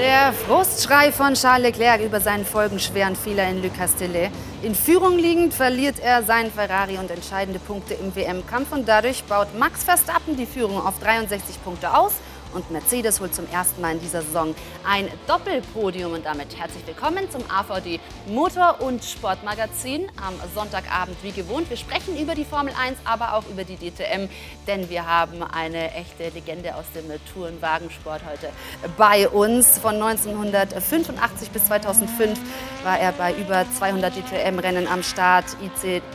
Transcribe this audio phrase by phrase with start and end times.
[0.00, 4.30] Der Frustschrei von Charles Leclerc über seinen folgenschweren Fehler in Le Castellet.
[4.62, 9.48] In Führung liegend verliert er seinen Ferrari und entscheidende Punkte im WM-Kampf und dadurch baut
[9.58, 12.14] Max Verstappen die Führung auf 63 Punkte aus
[12.54, 14.54] und Mercedes holt zum ersten Mal in dieser Saison
[14.86, 16.12] ein Doppelpodium.
[16.12, 21.68] Und damit herzlich willkommen zum AVD Motor- und Sportmagazin am Sonntagabend wie gewohnt.
[21.70, 24.28] Wir sprechen über die Formel 1, aber auch über die DTM,
[24.66, 28.50] denn wir haben eine echte Legende aus dem Tourenwagensport heute
[28.96, 29.78] bei uns.
[29.78, 32.38] Von 1985 bis 2005
[32.84, 35.44] war er bei über 200 DTM-Rennen am Start.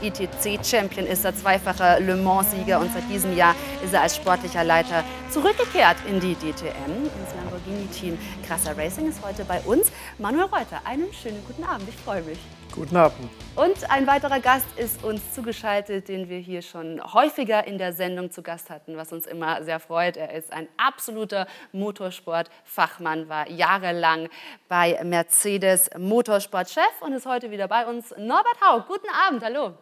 [0.01, 5.03] ITC-Champion ist er, zweifacher Le Mans-Sieger und seit diesem Jahr ist er als sportlicher Leiter
[5.29, 7.05] zurückgekehrt in die DTM.
[7.05, 9.91] ins Lamborghini-Team Krasser Racing ist heute bei uns.
[10.17, 12.39] Manuel Reuter, einen schönen guten Abend, ich freue mich.
[12.73, 13.29] Guten Abend.
[13.55, 18.31] Und ein weiterer Gast ist uns zugeschaltet, den wir hier schon häufiger in der Sendung
[18.31, 20.17] zu Gast hatten, was uns immer sehr freut.
[20.17, 24.29] Er ist ein absoluter Motorsportfachmann, war jahrelang
[24.67, 28.13] bei Mercedes Motorsportchef und ist heute wieder bei uns.
[28.17, 29.73] Norbert Haug, guten Abend, hallo.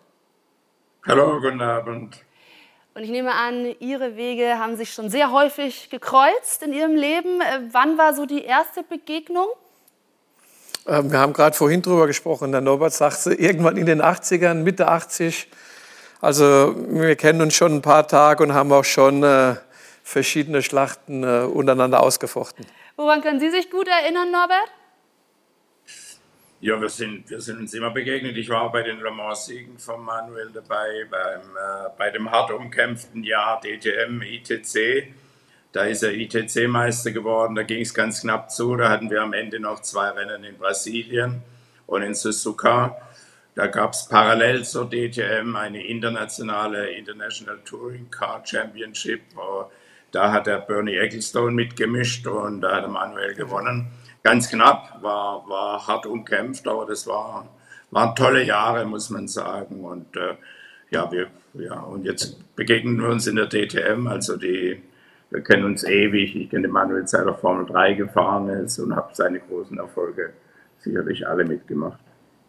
[1.08, 2.23] Hallo, guten Abend.
[2.96, 7.42] Und ich nehme an, Ihre Wege haben sich schon sehr häufig gekreuzt in Ihrem Leben.
[7.42, 9.48] Äh, wann war so die erste Begegnung?
[10.88, 12.52] Ähm, wir haben gerade vorhin drüber gesprochen.
[12.52, 15.48] Der Norbert sagte, irgendwann in den 80ern, Mitte 80.
[16.22, 19.56] Also wir kennen uns schon ein paar Tage und haben auch schon äh,
[20.04, 22.66] verschiedene Schlachten äh, untereinander ausgefochten.
[22.96, 24.70] Woran können Sie sich gut erinnern, Norbert?
[26.64, 28.38] Ja, wir sind, wir sind uns immer begegnet.
[28.38, 33.26] Ich war bei den Le Mans-Siegen von Manuel dabei, beim, äh, bei dem hart umkämpften
[33.26, 35.14] Jahr DTM, ITC.
[35.74, 38.78] Da ist er ITC-Meister geworden, da ging es ganz knapp zu.
[38.78, 41.42] Da hatten wir am Ende noch zwei Rennen in Brasilien
[41.86, 42.96] und in Suzuka.
[43.56, 49.20] Da gab es parallel zur DTM eine internationale International Touring Car Championship.
[50.12, 53.92] Da hat der Bernie Ecclestone mitgemischt und da hat Manuel gewonnen
[54.24, 57.48] ganz knapp, war, war hart umkämpft, aber das war,
[57.92, 59.84] waren tolle Jahre, muss man sagen.
[59.84, 60.36] Und äh,
[60.90, 64.82] ja, wir, ja, und jetzt begegnen wir uns in der DTM, also die,
[65.30, 66.36] wir kennen uns ewig.
[66.36, 70.34] Ich kenne Manuel seit der Formel 3 gefahren ist und habe seine großen Erfolge
[70.80, 72.00] sicherlich alle mitgemacht.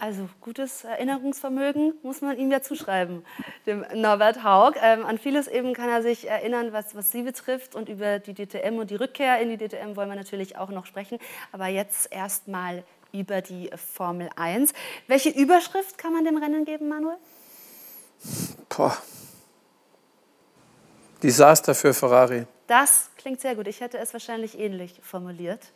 [0.04, 3.24] Also gutes Erinnerungsvermögen muss man ihm ja zuschreiben,
[3.64, 4.74] dem Norbert Haug.
[4.82, 7.74] Ähm, an vieles eben kann er sich erinnern, was, was Sie betrifft.
[7.74, 10.84] Und über die DTM und die Rückkehr in die DTM wollen wir natürlich auch noch
[10.84, 11.18] sprechen.
[11.52, 14.74] Aber jetzt erst mal über die Formel 1.
[15.06, 17.16] Welche Überschrift kann man dem Rennen geben, Manuel?
[18.68, 18.94] Boah.
[21.22, 22.44] Desaster für Ferrari.
[22.66, 23.68] Das klingt sehr gut.
[23.68, 25.72] Ich hätte es wahrscheinlich ähnlich formuliert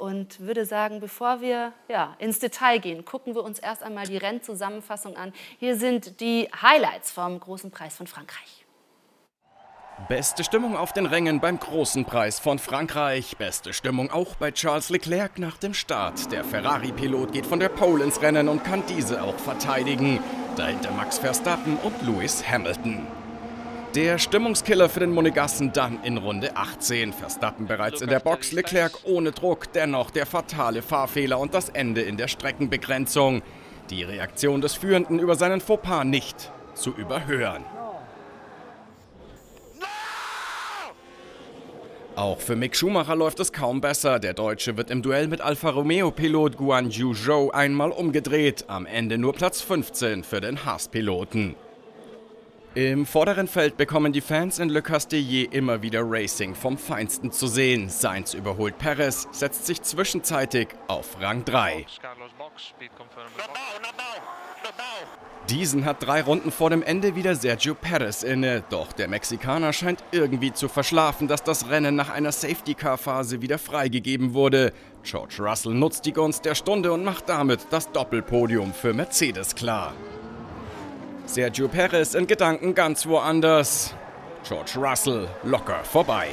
[0.00, 4.16] und würde sagen, bevor wir ja, ins Detail gehen, gucken wir uns erst einmal die
[4.16, 5.32] Rennzusammenfassung an.
[5.58, 8.64] Hier sind die Highlights vom Großen Preis von Frankreich.
[10.08, 13.36] Beste Stimmung auf den Rängen beim Großen Preis von Frankreich.
[13.36, 16.32] Beste Stimmung auch bei Charles Leclerc nach dem Start.
[16.32, 20.18] Der Ferrari-Pilot geht von der Pole ins Rennen und kann diese auch verteidigen.
[20.56, 23.06] Dahinter Max Verstappen und Lewis Hamilton.
[23.96, 27.12] Der Stimmungskiller für den Monegassen dann in Runde 18.
[27.12, 32.00] Verstappen bereits in der Box, Leclerc ohne Druck, dennoch der fatale Fahrfehler und das Ende
[32.02, 33.42] in der Streckenbegrenzung.
[33.90, 37.64] Die Reaktion des Führenden über seinen Fauxpas nicht zu überhören.
[42.14, 44.20] Auch für Mick Schumacher läuft es kaum besser.
[44.20, 48.66] Der Deutsche wird im Duell mit Alfa Romeo-Pilot Guan Yu Zhou einmal umgedreht.
[48.68, 51.56] Am Ende nur Platz 15 für den Haas-Piloten.
[52.76, 57.48] Im vorderen Feld bekommen die Fans in Le Castellier immer wieder Racing vom Feinsten zu
[57.48, 57.88] sehen.
[57.88, 61.84] Sainz überholt Perez, setzt sich zwischenzeitig auf Rang 3.
[65.48, 68.62] Diesen hat drei Runden vor dem Ende wieder Sergio Perez inne.
[68.70, 74.32] Doch der Mexikaner scheint irgendwie zu verschlafen, dass das Rennen nach einer Safety-Car-Phase wieder freigegeben
[74.32, 74.72] wurde.
[75.02, 79.92] George Russell nutzt die Gunst der Stunde und macht damit das Doppelpodium für Mercedes klar.
[81.32, 83.94] Sergio Perez in Gedanken ganz woanders.
[84.42, 86.26] George Russell locker vorbei.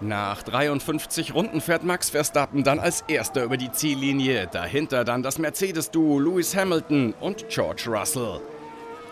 [0.00, 4.46] Nach 53 Runden fährt Max Verstappen dann als erster über die Ziellinie.
[4.46, 8.40] Dahinter dann das Mercedes-Duo Lewis Hamilton und George Russell.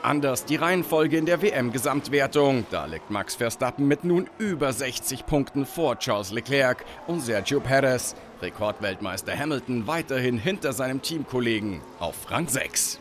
[0.03, 2.67] Anders die Reihenfolge in der WM-Gesamtwertung.
[2.71, 8.15] Da liegt Max Verstappen mit nun über 60 Punkten vor Charles Leclerc und Sergio Perez.
[8.43, 13.01] Rekordweltmeister Hamilton weiterhin hinter seinem Teamkollegen auf Rang 6.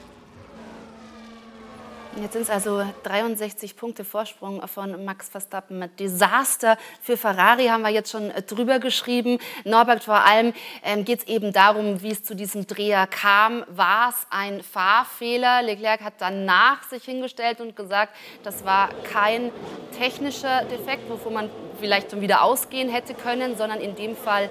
[2.21, 5.80] Jetzt sind es also 63 Punkte Vorsprung von Max Verstappen.
[5.80, 9.39] Mit Desaster für Ferrari haben wir jetzt schon äh, drüber geschrieben.
[9.63, 13.63] Norbert, vor allem ähm, geht es eben darum, wie es zu diesem Dreher kam.
[13.69, 15.62] War es ein Fahrfehler?
[15.62, 18.13] Leclerc hat danach sich hingestellt und gesagt,
[18.44, 19.51] das war kein
[19.98, 21.50] technischer Defekt, wovon man
[21.80, 24.50] vielleicht schon wieder ausgehen hätte können, sondern in dem Fall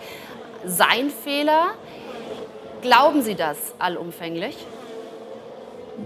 [0.65, 1.75] sein Fehler.
[2.81, 4.57] Glauben Sie das allumfänglich?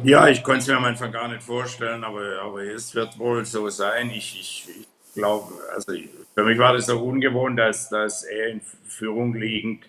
[0.01, 3.45] Ja, ich konnte es mir am Anfang gar nicht vorstellen, aber, aber es wird wohl
[3.45, 4.11] so sein.
[4.11, 5.93] Ich, ich, ich glaube, also
[6.35, 9.85] für mich war das so ungewohnt, dass, dass er in Führung liegend,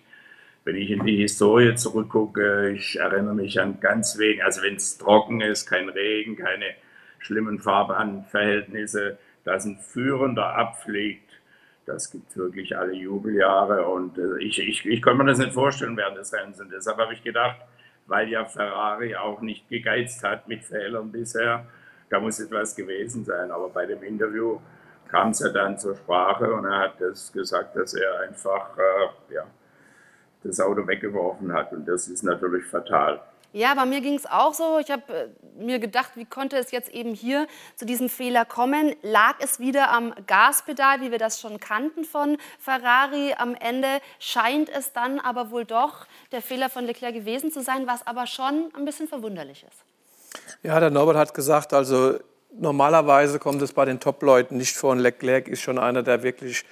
[0.64, 4.98] wenn ich in die Historie zurückgucke, ich erinnere mich an ganz wenig, also wenn es
[4.98, 6.74] trocken ist, kein Regen, keine
[7.18, 11.30] schlimmen Fahrbahnverhältnisse, dass ein Führender abfliegt,
[11.86, 15.52] das gibt es wirklich alle Jubeljahre und äh, ich, ich, ich konnte mir das nicht
[15.52, 17.56] vorstellen während des Rennens und deshalb habe ich gedacht,
[18.06, 21.66] weil ja Ferrari auch nicht gegeizt hat mit Fehlern bisher.
[22.10, 23.50] Da muss etwas gewesen sein.
[23.50, 24.60] Aber bei dem Interview
[25.08, 29.34] kam es ja dann zur Sprache und er hat das gesagt, dass er einfach äh,
[29.34, 29.46] ja,
[30.42, 31.72] das Auto weggeworfen hat.
[31.72, 33.20] Und das ist natürlich fatal.
[33.54, 34.80] Ja, bei mir ging es auch so.
[34.80, 37.46] Ich habe äh, mir gedacht, wie konnte es jetzt eben hier
[37.76, 38.96] zu diesem Fehler kommen?
[39.02, 43.32] Lag es wieder am Gaspedal, wie wir das schon kannten von Ferrari?
[43.38, 47.86] Am Ende scheint es dann aber wohl doch der Fehler von Leclerc gewesen zu sein,
[47.86, 49.84] was aber schon ein bisschen verwunderlich ist.
[50.64, 52.18] Ja, der Norbert hat gesagt, also
[52.58, 54.90] normalerweise kommt es bei den Top-Leuten nicht vor.
[54.90, 56.64] Und Leclerc ist schon einer der wirklich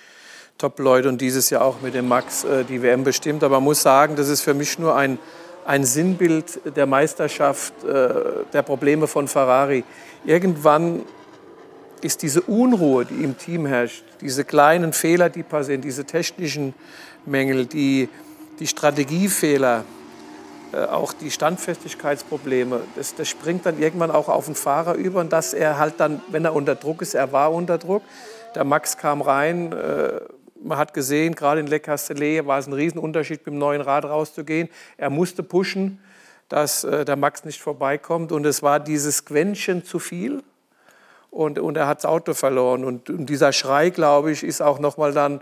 [0.58, 3.44] Top-Leute und dieses Jahr auch mit dem Max äh, die WM bestimmt.
[3.44, 5.20] Aber man muss sagen, das ist für mich nur ein
[5.64, 8.08] ein Sinnbild der Meisterschaft, äh,
[8.52, 9.84] der Probleme von Ferrari.
[10.24, 11.02] Irgendwann
[12.00, 16.74] ist diese Unruhe, die im Team herrscht, diese kleinen Fehler, die passieren, diese technischen
[17.24, 18.08] Mängel, die,
[18.58, 19.84] die Strategiefehler,
[20.72, 25.32] äh, auch die Standfestigkeitsprobleme, das, das springt dann irgendwann auch auf den Fahrer über und
[25.32, 28.02] dass er halt dann, wenn er unter Druck ist, er war unter Druck.
[28.54, 30.20] Der Max kam rein, äh,
[30.62, 34.04] man hat gesehen, gerade in Le Castellet war es ein Riesenunterschied, mit dem neuen Rad
[34.04, 34.68] rauszugehen.
[34.96, 35.98] Er musste pushen,
[36.48, 38.32] dass äh, der Max nicht vorbeikommt.
[38.32, 40.42] Und es war dieses Quäntchen zu viel.
[41.30, 42.84] Und, und er hat das Auto verloren.
[42.84, 45.40] Und, und dieser Schrei, glaube ich, ist auch nochmal dann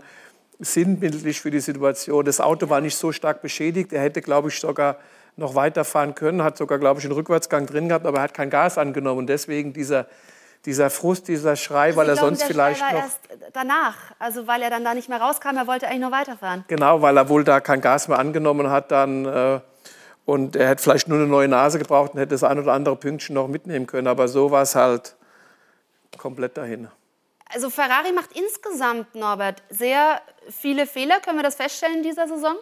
[0.59, 2.23] sinnbildlich für die Situation.
[2.23, 3.91] Das Auto war nicht so stark beschädigt.
[3.91, 4.97] Er hätte, glaube ich, sogar
[5.37, 8.49] noch weiterfahren können, hat sogar, glaube ich, einen Rückwärtsgang drin gehabt, aber er hat kein
[8.49, 9.19] Gas angenommen.
[9.19, 10.07] Und deswegen dieser,
[10.65, 12.93] dieser Frust, dieser Schrei, also weil er glaube, sonst vielleicht noch.
[12.93, 13.19] Erst
[13.53, 16.65] danach, also weil er dann da nicht mehr rauskam, er wollte eigentlich noch weiterfahren.
[16.67, 19.25] Genau, weil er wohl da kein Gas mehr angenommen hat dann.
[19.25, 19.59] Äh,
[20.25, 22.95] und er hätte vielleicht nur eine neue Nase gebraucht und hätte das ein oder andere
[22.95, 24.07] Pünktchen noch mitnehmen können.
[24.07, 25.15] Aber so war es halt
[26.17, 26.87] komplett dahin.
[27.53, 31.19] Also Ferrari macht insgesamt, Norbert, sehr viele Fehler.
[31.19, 32.55] Können wir das feststellen in dieser Saison?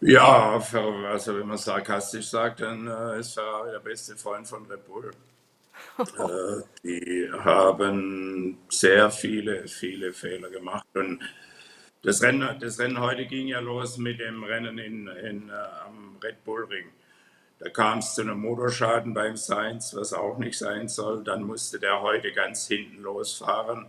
[0.00, 0.62] Ja,
[1.10, 5.10] also wenn man sarkastisch sagt, dann äh, ist Ferrari der beste Freund von Red Bull.
[5.98, 10.86] Äh, die haben sehr viele, viele Fehler gemacht.
[10.94, 11.20] Und
[12.02, 16.16] das Rennen, das Rennen heute ging ja los mit dem Rennen in, in, äh, am
[16.22, 16.86] Red Bull Ring.
[17.58, 21.24] Da kam es zu einem Motorschaden beim Sainz, was auch nicht sein soll.
[21.24, 23.86] Dann musste der heute ganz hinten losfahren.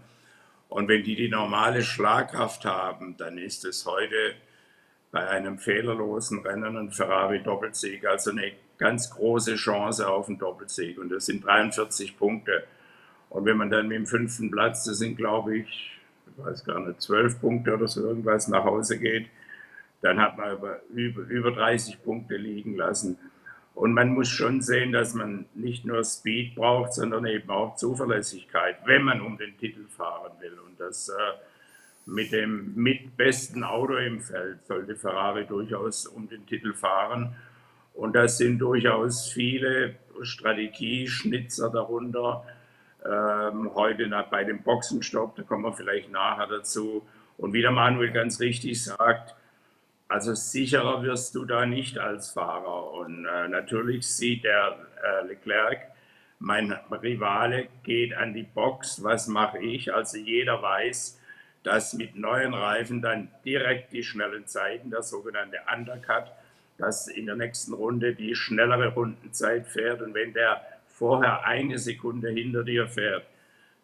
[0.69, 4.33] Und wenn die die normale Schlagkraft haben, dann ist es heute
[5.11, 8.05] bei einem fehlerlosen Rennen ein Ferrari-Doppelsieg.
[8.07, 10.97] Also eine ganz große Chance auf einen Doppelsieg.
[10.97, 12.63] Und das sind 43 Punkte.
[13.29, 16.79] Und wenn man dann mit dem fünften Platz, das sind glaube ich, ich weiß gar
[16.79, 19.27] nicht, zwölf Punkte oder so irgendwas nach Hause geht,
[20.01, 23.17] dann hat man über, über, über 30 Punkte liegen lassen.
[23.75, 28.77] Und man muss schon sehen, dass man nicht nur Speed braucht, sondern eben auch Zuverlässigkeit,
[28.85, 30.57] wenn man um den Titel fahren will.
[30.65, 31.13] Und das äh,
[32.05, 37.35] mit dem mitbesten Auto im Feld sollte Ferrari durchaus um den Titel fahren.
[37.99, 42.45] Und das sind durchaus viele Strategieschnitzer darunter.
[43.05, 47.05] Ähm, heute bei dem Boxenstopp, da kommen wir vielleicht nachher dazu.
[47.37, 49.35] Und wie der Manuel ganz richtig sagt,
[50.07, 52.93] also sicherer wirst du da nicht als Fahrer.
[52.93, 55.79] Und äh, natürlich sieht der äh, Leclerc,
[56.39, 59.93] mein Rivale geht an die Box, was mache ich?
[59.93, 61.19] Also jeder weiß,
[61.63, 66.31] dass mit neuen Reifen dann direkt die schnellen Zeiten, der sogenannte Undercut,
[66.79, 70.01] dass in der nächsten Runde die schnellere Rundenzeit fährt.
[70.01, 73.25] Und wenn der vorher eine Sekunde hinter dir fährt,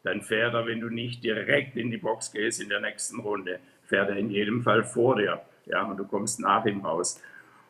[0.03, 3.59] dann fährt er, wenn du nicht direkt in die Box gehst in der nächsten Runde,
[3.85, 5.41] fährt er in jedem Fall vor dir.
[5.65, 7.21] Ja, und du kommst nach ihm raus.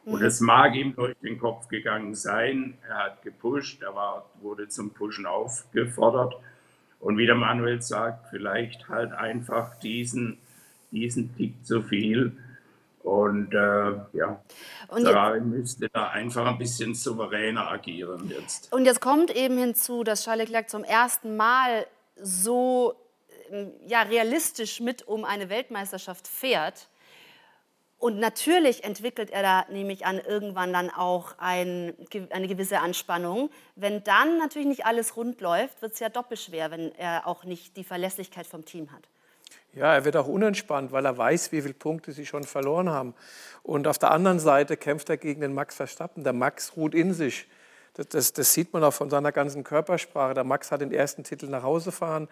[0.06, 2.76] Und es mag ihm durch den Kopf gegangen sein.
[2.88, 6.36] Er hat gepusht, er war, wurde zum Pushen aufgefordert.
[7.00, 10.38] Und wie der Manuel sagt, vielleicht halt einfach diesen,
[10.92, 12.34] diesen Tick zu viel
[13.06, 14.42] Und äh, ja,
[14.88, 18.74] und Ferrari müsste da einfach ein bisschen souveräner agieren jetzt.
[18.74, 21.86] Und jetzt kommt eben hinzu, dass Charles Leclerc zum ersten Mal
[22.20, 22.96] so
[23.52, 26.90] ähm, ja, realistisch mit um eine Weltmeisterschaft fährt.
[28.00, 31.94] Und natürlich entwickelt er da, nehme ich an, irgendwann dann auch ein,
[32.32, 33.52] eine gewisse Anspannung.
[33.76, 37.44] Wenn dann natürlich nicht alles rund läuft, wird es ja doppelt schwer, wenn er auch
[37.44, 39.08] nicht die Verlässlichkeit vom Team hat.
[39.76, 43.14] Ja, er wird auch unentspannt, weil er weiß, wie viele Punkte sie schon verloren haben.
[43.62, 46.24] Und auf der anderen Seite kämpft er gegen den Max Verstappen.
[46.24, 47.46] Der Max ruht in sich.
[47.96, 50.34] Das, das, das sieht man auch von seiner ganzen Körpersprache.
[50.34, 52.30] Der Max hat den ersten Titel nach Hause fahren.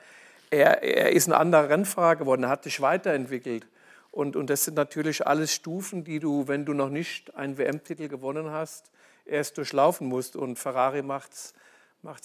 [0.51, 2.43] Er, er ist ein anderer Rennfahrer geworden.
[2.43, 3.67] Er hat sich weiterentwickelt.
[4.12, 8.07] Und, und das sind natürlich alles Stufen, die du, wenn du noch nicht einen WM-Titel
[8.07, 8.89] gewonnen hast,
[9.25, 10.38] erst durchlaufen musst.
[10.38, 11.53] Und Ferrari macht es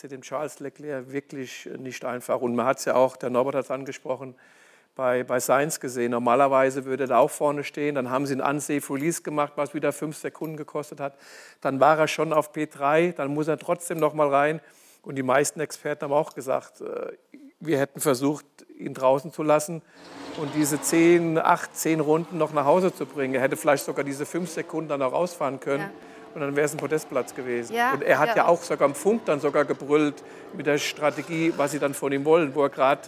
[0.05, 2.41] dem Charles Leclerc wirklich nicht einfach.
[2.41, 4.37] Und man hat es ja auch, der Norbert hat es angesprochen,
[4.99, 6.11] bei, bei Sainz gesehen.
[6.11, 7.95] Normalerweise würde er da auch vorne stehen.
[7.95, 11.15] Dann haben sie ein Unsafe Release gemacht, was wieder fünf Sekunden gekostet hat.
[11.61, 14.61] Dann war er schon auf P3, dann muss er trotzdem noch mal rein.
[15.03, 17.13] Und die meisten Experten haben auch gesagt, äh,
[17.61, 18.45] wir hätten versucht,
[18.77, 19.83] ihn draußen zu lassen
[20.37, 23.37] und diese zehn, acht, zehn Runden noch nach Hause zu bringen.
[23.37, 25.85] Er hätte vielleicht sogar diese fünf Sekunden dann auch rausfahren können.
[25.85, 25.91] Ja.
[26.35, 27.73] Und dann wäre es ein Podestplatz gewesen.
[27.73, 28.37] Ja, und er hat ja.
[28.39, 30.25] ja auch sogar am Funk dann sogar gebrüllt
[30.57, 33.03] mit der Strategie, was sie dann von ihm wollen, wo er gerade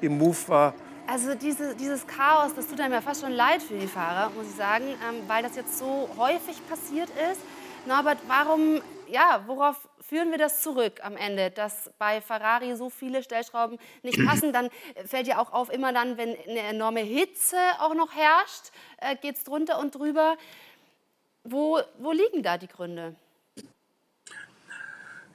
[0.00, 0.74] im Move war.
[1.08, 4.48] Also diese, dieses Chaos, das tut einem ja fast schon leid für die Fahrer, muss
[4.48, 7.40] ich sagen, ähm, weil das jetzt so häufig passiert ist.
[7.86, 13.22] Norbert, warum, ja, worauf führen wir das zurück am Ende, dass bei Ferrari so viele
[13.22, 14.52] Stellschrauben nicht passen?
[14.52, 14.68] Dann
[15.04, 19.36] fällt ja auch auf, immer dann, wenn eine enorme Hitze auch noch herrscht, äh, geht
[19.36, 20.36] es drunter und drüber.
[21.44, 23.14] Wo, wo liegen da die Gründe?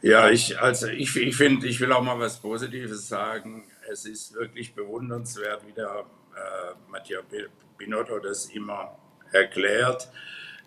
[0.01, 4.33] Ja, ich, also ich, ich finde, ich will auch mal was Positives sagen es ist
[4.33, 7.21] wirklich bewundernswert, wie der äh, Matteo
[7.77, 8.97] Binotto das immer
[9.31, 10.09] erklärt.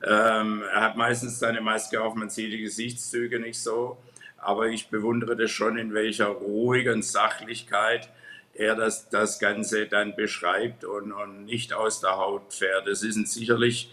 [0.02, 3.98] Ähm, er hat meistens seine Maske auf, man sieht die Gesichtszüge nicht so,
[4.36, 8.10] aber ich bewundere das schon, in welcher ruhigen Sachlichkeit
[8.52, 12.86] er das, das Ganze dann beschreibt und, und nicht aus der Haut fährt.
[12.86, 13.90] Das ist sicherlich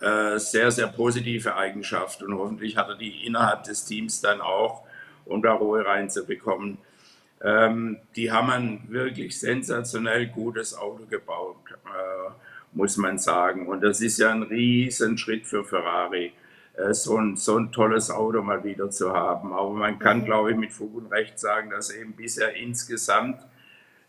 [0.00, 4.84] äh, sehr, sehr positive Eigenschaft und hoffentlich hat er die innerhalb des Teams dann auch,
[5.24, 6.78] um da Ruhe reinzubekommen.
[7.42, 12.30] Ähm, die haben ein wirklich sensationell gutes Auto gebaut, äh,
[12.72, 13.68] muss man sagen.
[13.68, 16.32] Und das ist ja ein Riesenschritt für Ferrari,
[16.74, 19.52] äh, so, ein, so ein tolles Auto mal wieder zu haben.
[19.52, 20.24] Aber man kann, mhm.
[20.24, 23.40] glaube ich, mit Fug und Recht sagen, dass eben bisher insgesamt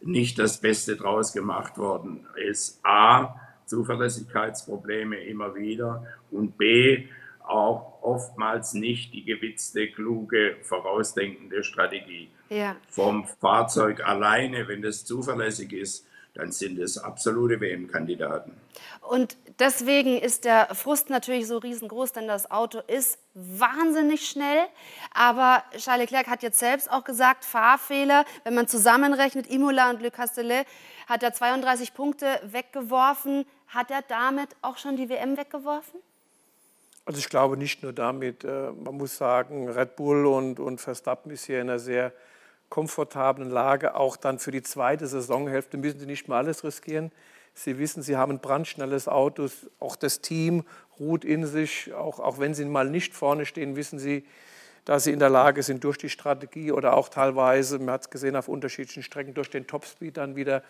[0.02, 2.80] nicht das Beste draus gemacht worden ist.
[2.84, 7.06] A, Zuverlässigkeitsprobleme immer wieder und B,
[7.46, 12.30] auch oftmals nicht die gewitzte, kluge, vorausdenkende Strategie.
[12.50, 12.76] Ja.
[12.90, 18.54] Vom Fahrzeug alleine, wenn das zuverlässig ist, dann sind es absolute WM-Kandidaten.
[19.02, 24.68] Und deswegen ist der Frust natürlich so riesengroß, denn das Auto ist wahnsinnig schnell.
[25.14, 30.12] Aber Charles Leclerc hat jetzt selbst auch gesagt, Fahrfehler, wenn man zusammenrechnet, Imola und Le
[30.12, 30.66] Castellet,
[31.08, 33.46] hat er 32 Punkte weggeworfen.
[33.68, 36.00] Hat er damit auch schon die WM weggeworfen?
[37.06, 38.44] Also ich glaube nicht nur damit.
[38.44, 42.14] Äh, man muss sagen, Red Bull und, und Verstappen ist hier in einer sehr
[42.70, 43.96] komfortablen Lage.
[43.96, 47.12] Auch dann für die zweite Saisonhälfte müssen sie nicht mehr alles riskieren.
[47.54, 49.48] Sie wissen, sie haben ein brandschnelles Auto.
[49.80, 50.64] Auch das Team
[51.00, 51.94] ruht in sich.
[51.94, 54.26] Auch, auch wenn sie mal nicht vorne stehen, wissen sie,
[54.86, 58.10] dass sie in der Lage sind, durch die Strategie oder auch teilweise, man hat es
[58.10, 60.64] gesehen, auf unterschiedlichen Strecken durch den Topspeed dann wieder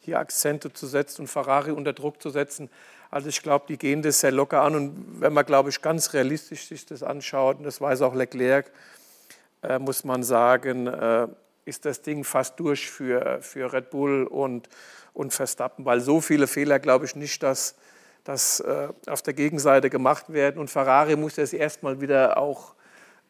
[0.00, 2.68] hier Akzente zu setzen und Ferrari unter Druck zu setzen.
[3.10, 4.74] Also ich glaube, die gehen das sehr locker an.
[4.74, 8.70] Und wenn man, glaube ich, ganz realistisch sich das anschaut, und das weiß auch Leclerc,
[9.62, 11.28] äh, muss man sagen, äh,
[11.64, 14.68] ist das Ding fast durch für, für Red Bull und,
[15.14, 17.76] und Verstappen, weil so viele Fehler, glaube ich, nicht, dass,
[18.24, 20.58] dass äh, auf der Gegenseite gemacht werden.
[20.58, 22.74] Und Ferrari muss jetzt erstmal wieder auch,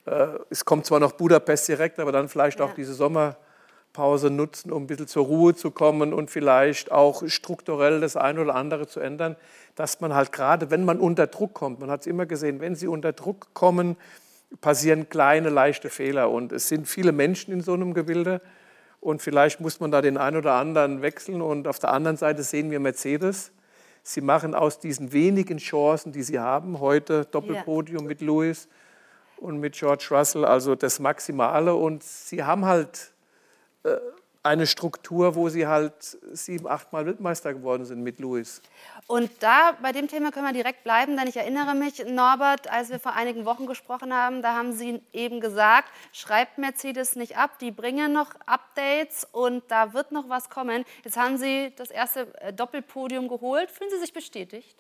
[0.07, 2.65] äh, es kommt zwar noch Budapest direkt, aber dann vielleicht ja.
[2.65, 3.37] auch diese Sommer
[3.93, 8.41] Pause nutzen, um ein bisschen zur Ruhe zu kommen und vielleicht auch strukturell das eine
[8.41, 9.37] oder andere zu ändern,
[9.75, 12.75] dass man halt gerade, wenn man unter Druck kommt, man hat es immer gesehen, wenn
[12.75, 13.97] sie unter Druck kommen,
[14.61, 18.41] passieren kleine, leichte Fehler und es sind viele Menschen in so einem Gebilde
[19.01, 22.43] und vielleicht muss man da den einen oder anderen wechseln und auf der anderen Seite
[22.43, 23.53] sehen wir Mercedes.
[24.05, 28.09] Sie machen aus diesen wenigen Chancen, die sie haben, heute Doppelpodium ja.
[28.09, 28.69] mit Lewis
[29.37, 33.13] und mit George Russell, also das Maximale und sie haben halt
[33.85, 33.97] äh,
[34.45, 35.95] eine Struktur, wo sie halt
[36.33, 38.61] sieben, achtmal Weltmeister geworden sind mit Louis.
[39.07, 42.91] Und da, bei dem Thema können wir direkt bleiben, denn ich erinnere mich, Norbert, als
[42.91, 47.59] wir vor einigen Wochen gesprochen haben, da haben Sie eben gesagt, schreibt Mercedes nicht ab,
[47.61, 50.85] die bringen noch Updates und da wird noch was kommen.
[51.05, 53.71] Jetzt haben Sie das erste äh, Doppelpodium geholt.
[53.71, 54.77] Fühlen Sie sich bestätigt?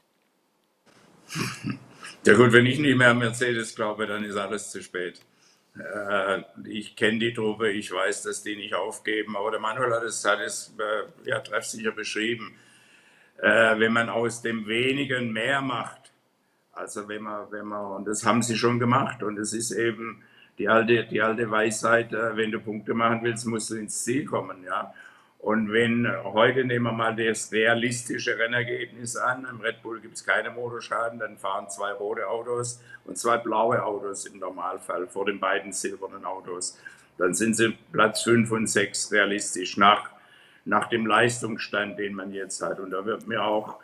[2.24, 5.20] Ja gut, wenn ich nicht mehr an Mercedes glaube, dann ist alles zu spät.
[5.78, 10.02] Äh, ich kenne die Truppe, ich weiß, dass die nicht aufgeben, aber der Manuel hat
[10.02, 12.54] es, hat es äh, ja, treffsicher beschrieben.
[13.38, 16.12] Äh, wenn man aus dem Wenigen mehr macht,
[16.72, 20.22] also wenn man, wenn man, und das haben sie schon gemacht, und es ist eben
[20.58, 24.64] die alte, die alte Weisheit, wenn du Punkte machen willst, musst du ins Ziel kommen,
[24.64, 24.92] ja.
[25.42, 30.24] Und wenn heute nehmen wir mal das realistische Rennergebnis an, im Red Bull gibt es
[30.24, 35.40] keine Motorschaden, dann fahren zwei rote Autos und zwei blaue Autos im Normalfall vor den
[35.40, 36.78] beiden silbernen Autos.
[37.18, 40.10] Dann sind sie Platz 5 und 6 realistisch nach,
[40.64, 42.78] nach dem Leistungsstand, den man jetzt hat.
[42.78, 43.80] Und da wird mir auch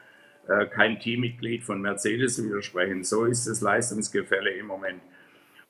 [0.47, 3.03] äh, kein Teammitglied von Mercedes widersprechen.
[3.03, 5.01] So ist das Leistungsgefälle im Moment.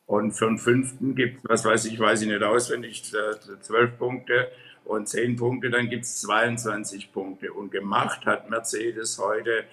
[0.04, 3.97] Und für den fünften gibt es, was weiß ich, weiß ich nicht auswendig, äh, zwölf
[3.97, 4.50] Punkte
[4.88, 7.52] und 10 Punkte, dann gibt es 22 Punkte.
[7.52, 9.64] Und gemacht hat Mercedes heute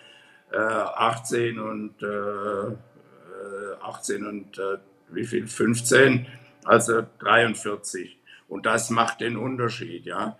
[0.51, 2.75] äh, 18 und, äh,
[3.81, 4.77] 18 äh, und äh,
[5.09, 5.47] wie viel?
[5.47, 6.27] 15,
[6.65, 8.17] also 43.
[8.49, 10.37] Und das macht den Unterschied, ja.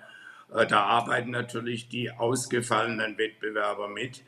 [0.54, 4.24] Äh, da arbeiten natürlich die ausgefallenen Wettbewerber mit,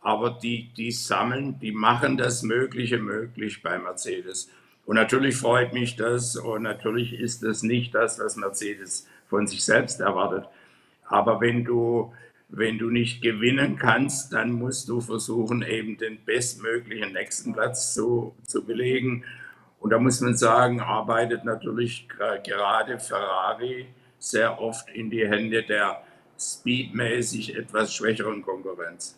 [0.00, 4.50] aber die, die sammeln, die machen das Mögliche möglich bei Mercedes.
[4.86, 9.64] Und natürlich freut mich das und natürlich ist das nicht das, was Mercedes von sich
[9.64, 10.46] selbst erwartet.
[11.06, 12.12] Aber wenn du,
[12.48, 18.34] wenn du nicht gewinnen kannst, dann musst du versuchen, eben den bestmöglichen nächsten Platz zu,
[18.44, 19.24] zu belegen.
[19.78, 22.08] Und da muss man sagen, arbeitet natürlich
[22.44, 23.86] gerade Ferrari
[24.18, 26.02] sehr oft in die Hände der
[26.38, 29.16] speedmäßig etwas schwächeren Konkurrenz.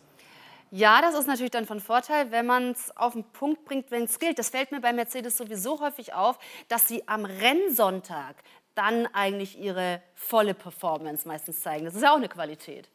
[0.75, 4.05] Ja, das ist natürlich dann von Vorteil, wenn man es auf den Punkt bringt, wenn
[4.05, 4.39] es gilt.
[4.39, 8.37] Das fällt mir bei Mercedes sowieso häufig auf, dass sie am Rennsonntag
[8.75, 11.85] dann eigentlich ihre volle Performance meistens zeigen.
[11.85, 12.89] Das ist ja auch eine Qualität.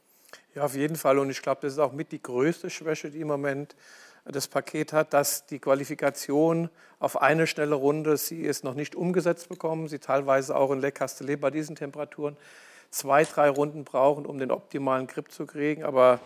[0.55, 1.19] Ja, auf jeden Fall.
[1.19, 3.77] Und ich glaube, das ist auch mit die größte Schwäche, die im Moment
[4.25, 6.69] das Paket hat, dass die Qualifikation
[6.99, 10.93] auf eine schnelle Runde, sie es noch nicht umgesetzt bekommen, sie teilweise auch in Le
[10.93, 12.37] Castellet bei diesen Temperaturen
[12.91, 15.85] zwei, drei Runden brauchen, um den optimalen Grip zu kriegen.
[15.85, 16.21] Aber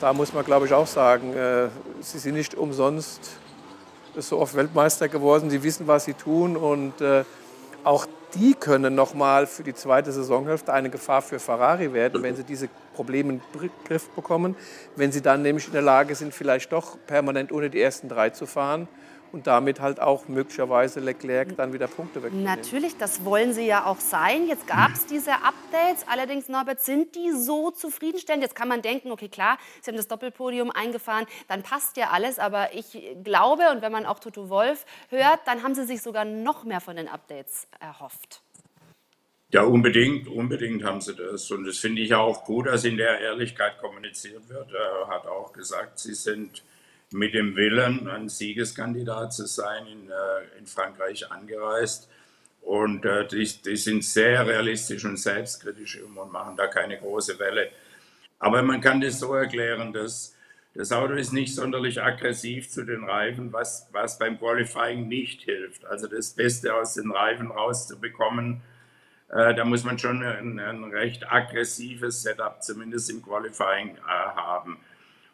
[0.00, 1.68] da muss man, glaube ich, auch sagen, äh,
[2.00, 3.32] sie sind nicht umsonst
[4.16, 5.50] so oft Weltmeister geworden.
[5.50, 7.24] Sie wissen, was sie tun und äh,
[7.84, 12.44] auch die können nochmal für die zweite Saisonhälfte eine Gefahr für Ferrari werden, wenn sie
[12.44, 14.56] diese Probleme in den Griff bekommen.
[14.96, 18.30] Wenn sie dann nämlich in der Lage sind, vielleicht doch permanent ohne die ersten drei
[18.30, 18.88] zu fahren
[19.32, 22.44] und damit halt auch möglicherweise Leclerc dann wieder Punkte wegnehmen.
[22.44, 24.46] Natürlich, das wollen sie ja auch sein.
[24.46, 26.06] Jetzt gab es diese Updates.
[26.06, 28.42] Allerdings, Norbert, sind die so zufriedenstellend?
[28.42, 32.38] Jetzt kann man denken, okay, klar, sie haben das Doppelpodium eingefahren, dann passt ja alles.
[32.38, 36.24] Aber ich glaube, und wenn man auch Toto Wolf hört, dann haben sie sich sogar
[36.24, 38.42] noch mehr von den Updates erhofft.
[39.50, 41.50] Ja, unbedingt, unbedingt haben sie das.
[41.50, 44.72] Und das finde ich auch gut, dass in der Ehrlichkeit kommuniziert wird.
[44.72, 46.62] Er hat auch gesagt, sie sind
[47.12, 52.08] mit dem Willen, ein Siegeskandidat zu sein, in, äh, in Frankreich angereist.
[52.62, 57.70] Und äh, die, die, sind sehr realistisch und selbstkritisch und machen da keine große Welle.
[58.38, 60.34] Aber man kann das so erklären, dass
[60.74, 65.84] das Auto ist nicht sonderlich aggressiv zu den Reifen, was, was beim Qualifying nicht hilft.
[65.84, 68.62] Also das Beste aus den Reifen rauszubekommen,
[69.28, 74.78] äh, da muss man schon ein, ein, recht aggressives Setup, zumindest im Qualifying, äh, haben.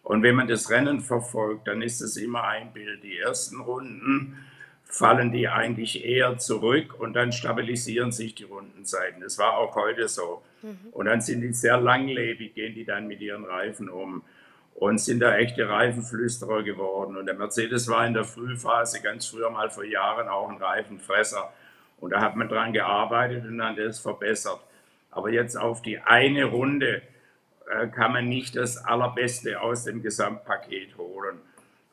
[0.02, 3.02] Und wenn man das Rennen verfolgt, dann ist es immer ein Bild.
[3.02, 4.38] Die ersten Runden
[4.84, 9.20] fallen die eigentlich eher zurück und dann stabilisieren sich die Rundenzeiten.
[9.20, 10.42] Das war auch heute so.
[10.62, 10.78] Mhm.
[10.92, 14.22] Und dann sind die sehr langlebig, gehen die dann mit ihren Reifen um
[14.74, 17.16] und sind da echte Reifenflüsterer geworden.
[17.16, 21.52] Und der Mercedes war in der Frühphase ganz früher mal vor Jahren auch ein Reifenfresser.
[22.00, 24.60] Und da hat man dran gearbeitet und dann das verbessert.
[25.10, 27.02] Aber jetzt auf die eine Runde
[27.94, 31.38] kann man nicht das Allerbeste aus dem Gesamtpaket holen.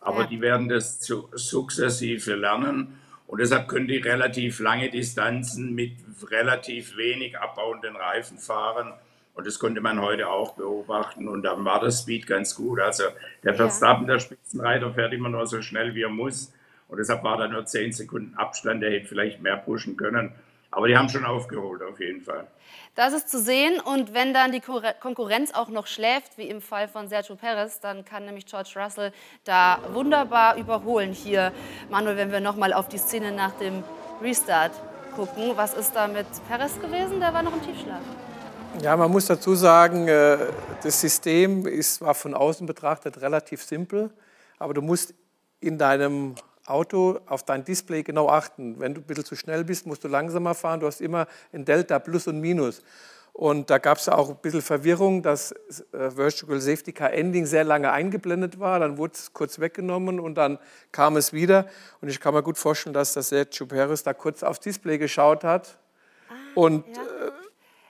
[0.01, 0.27] Aber ja.
[0.27, 2.99] die werden das zu, sukzessive lernen.
[3.27, 5.93] Und deshalb können die relativ lange Distanzen mit
[6.29, 8.93] relativ wenig abbauenden Reifen fahren.
[9.33, 11.27] Und das konnte man heute auch beobachten.
[11.27, 12.79] Und dann war das Speed ganz gut.
[12.79, 13.03] Also
[13.43, 14.13] der Verstappen, ja.
[14.13, 16.53] der Spitzenreiter, fährt immer nur so schnell, wie er muss.
[16.87, 18.83] Und deshalb war da nur 10 Sekunden Abstand.
[18.83, 20.31] Der hätte vielleicht mehr pushen können.
[20.75, 22.47] Aber die haben schon aufgeholt, auf jeden Fall.
[22.95, 23.79] Das ist zu sehen.
[23.79, 28.03] Und wenn dann die Konkurrenz auch noch schläft, wie im Fall von Sergio Perez, dann
[28.03, 29.13] kann nämlich George Russell
[29.45, 31.13] da wunderbar überholen.
[31.13, 31.53] Hier,
[31.89, 33.85] Manuel, wenn wir noch mal auf die Szene nach dem
[34.21, 34.73] Restart
[35.15, 35.53] gucken.
[35.55, 37.21] Was ist da mit Perez gewesen?
[37.21, 38.01] Der war noch im Tiefschlaf.
[38.81, 40.37] Ja, man muss dazu sagen, äh,
[40.83, 44.11] das System ist, war von außen betrachtet relativ simpel,
[44.59, 45.13] aber du musst
[45.61, 46.35] in deinem
[46.65, 48.79] Auto auf dein Display genau achten.
[48.79, 50.79] Wenn du ein bisschen zu schnell bist, musst du langsamer fahren.
[50.79, 52.81] Du hast immer ein Delta, Plus und Minus.
[53.37, 57.65] Und da gab es auch ein bisschen Verwirrung, dass äh, Virtual Safety Car Ending sehr
[57.65, 58.79] lange eingeblendet war.
[58.79, 60.57] Dann wurde es kurz weggenommen und dann
[60.93, 61.67] kam es wieder.
[61.99, 65.43] Und ich kann mir gut vorstellen, dass das Sergio Perez da kurz aufs Display geschaut
[65.43, 65.77] hat
[66.29, 67.01] ah, und ja.
[67.01, 67.31] äh,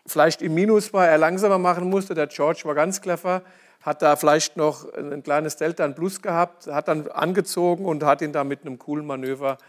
[0.07, 2.15] vielleicht im Minus war, er langsamer machen musste.
[2.15, 3.43] Der George war ganz clever,
[3.85, 8.21] hat da vielleicht noch ein kleines Delta, ein Plus gehabt, hat dann angezogen und hat
[8.21, 9.59] ihn da mit einem coolen Manöver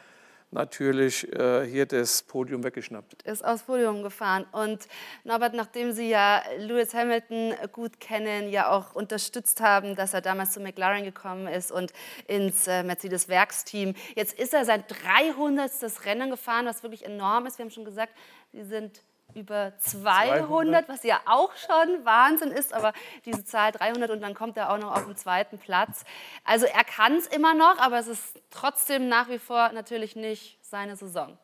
[0.53, 3.23] natürlich äh, hier das Podium weggeschnappt.
[3.25, 4.47] Ist aufs Podium gefahren.
[4.53, 4.87] Und
[5.25, 10.53] Norbert, nachdem Sie ja Lewis Hamilton gut kennen, ja auch unterstützt haben, dass er damals
[10.53, 11.93] zu McLaren gekommen ist und
[12.27, 13.95] ins äh, Mercedes-Werksteam.
[14.15, 15.71] Jetzt ist er sein 300.
[16.07, 17.59] Rennen gefahren, was wirklich enorm ist.
[17.59, 18.15] Wir haben schon gesagt,
[18.53, 19.03] Sie sind
[19.35, 22.93] über 200, 200, was ja auch schon Wahnsinn ist, aber
[23.25, 26.05] diese Zahl 300 und dann kommt er auch noch auf den zweiten Platz.
[26.45, 30.59] Also er kann es immer noch, aber es ist trotzdem nach wie vor natürlich nicht
[30.63, 31.37] seine Saison.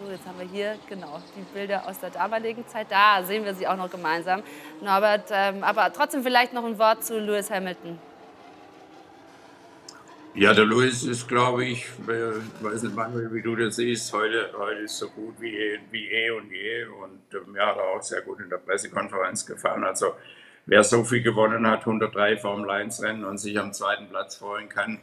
[0.00, 2.86] So, jetzt haben wir hier genau die Bilder aus der damaligen Zeit.
[2.88, 4.44] Da sehen wir sie auch noch gemeinsam.
[4.80, 7.98] Norbert, ähm, aber trotzdem vielleicht noch ein Wort zu Lewis Hamilton.
[10.38, 14.52] Ja, der Louis ist, glaube ich, ich weiß nicht, Manuel, wie du das siehst, heute,
[14.56, 16.84] heute ist so gut wie, eh, wie eh und je.
[16.84, 19.82] Und äh, mir hat er auch sehr gut in der Pressekonferenz gefallen.
[19.82, 20.14] Also,
[20.66, 24.68] wer so viel gewonnen hat, 103 Formel 1 Rennen und sich am zweiten Platz freuen
[24.68, 25.00] kann,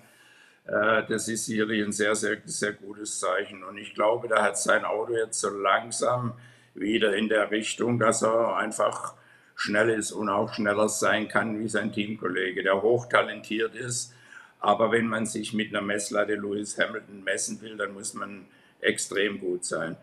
[0.67, 3.65] äh, das ist sicherlich ein sehr, sehr, sehr gutes Zeichen.
[3.65, 6.35] Und ich glaube, da hat sein Auto jetzt so langsam
[6.75, 9.15] wieder in der Richtung, dass er einfach
[9.57, 14.14] schnell ist und auch schneller sein kann wie sein Teamkollege, der hochtalentiert ist
[14.59, 18.45] aber wenn man sich mit einer Messlatte Lewis Hamilton messen will, dann muss man
[18.81, 19.97] extrem gut sein.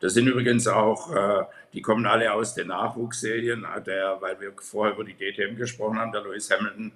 [0.00, 4.94] Das sind übrigens auch, äh, die kommen alle aus den Nachwuchsserien, der, weil wir vorher
[4.94, 6.12] über die DTM gesprochen haben.
[6.12, 6.90] Der Lewis Hamilton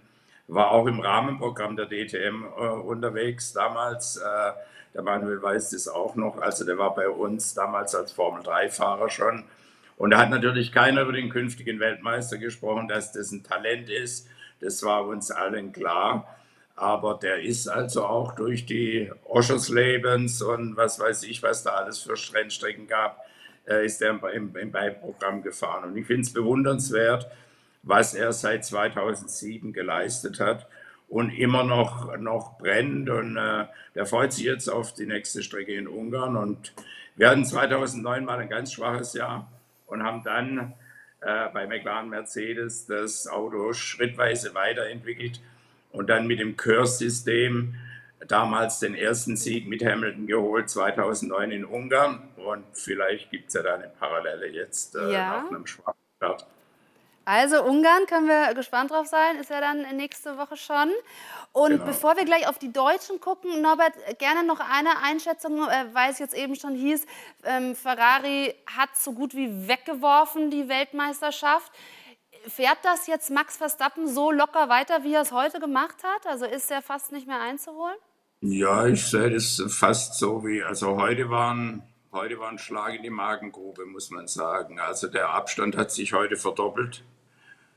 [0.49, 4.17] war auch im Rahmenprogramm der DTM äh, unterwegs damals.
[4.17, 4.53] Äh,
[4.95, 6.39] der Manuel weiß das auch noch.
[6.39, 9.45] Also der war bei uns damals als Formel-3-Fahrer schon.
[9.97, 14.29] Und da hat natürlich keiner über den künftigen Weltmeister gesprochen, dass das ein Talent ist.
[14.61, 16.27] Das war uns allen klar.
[16.77, 22.01] Aber der ist also auch durch die Oscherslebens und was weiß ich, was da alles
[22.01, 23.25] für Rennstrecken gab,
[23.67, 25.85] äh, ist er im, im Beiprogramm gefahren.
[25.85, 27.29] Und ich finde es bewundernswert,
[27.83, 30.69] was er seit 2007 geleistet hat
[31.09, 33.09] und immer noch, noch brennt.
[33.09, 36.37] Und äh, der freut sich jetzt auf die nächste Strecke in Ungarn.
[36.37, 36.75] Und
[37.15, 39.51] wir hatten 2009 mal ein ganz schwaches Jahr
[39.87, 40.75] und haben dann
[41.23, 45.41] äh, bei McLaren Mercedes das Auto schrittweise weiterentwickelt
[45.97, 47.75] und dann mit dem Curse-System
[48.29, 52.29] damals den ersten Sieg mit Hamilton geholt, 2009 in Ungarn.
[52.37, 55.43] Und vielleicht gibt es ja da eine Parallele jetzt äh, ja.
[55.43, 56.47] nach einem schwachen Start.
[57.25, 60.93] Also Ungarn können wir gespannt drauf sein, ist ja dann nächste Woche schon.
[61.53, 61.85] Und genau.
[61.85, 66.21] bevor wir gleich auf die Deutschen gucken, Norbert, gerne noch eine Einschätzung, äh, weil es
[66.21, 67.05] jetzt eben schon hieß,
[67.45, 71.73] ähm, Ferrari hat so gut wie weggeworfen die Weltmeisterschaft.
[72.49, 76.27] Fährt das jetzt Max Verstappen so locker weiter, wie er es heute gemacht hat?
[76.27, 77.97] Also ist er fast nicht mehr einzuholen?
[78.41, 81.83] Ja, ich sehe das fast so wie, also heute waren,
[82.13, 84.79] heute war ein Schlag in die Magengrube, muss man sagen.
[84.79, 87.03] Also der Abstand hat sich heute verdoppelt.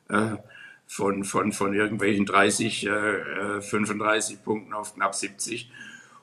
[0.10, 0.38] Äh,
[0.86, 5.72] von, von, von irgendwelchen 30, äh, 35 äh, Punkten auf knapp 70.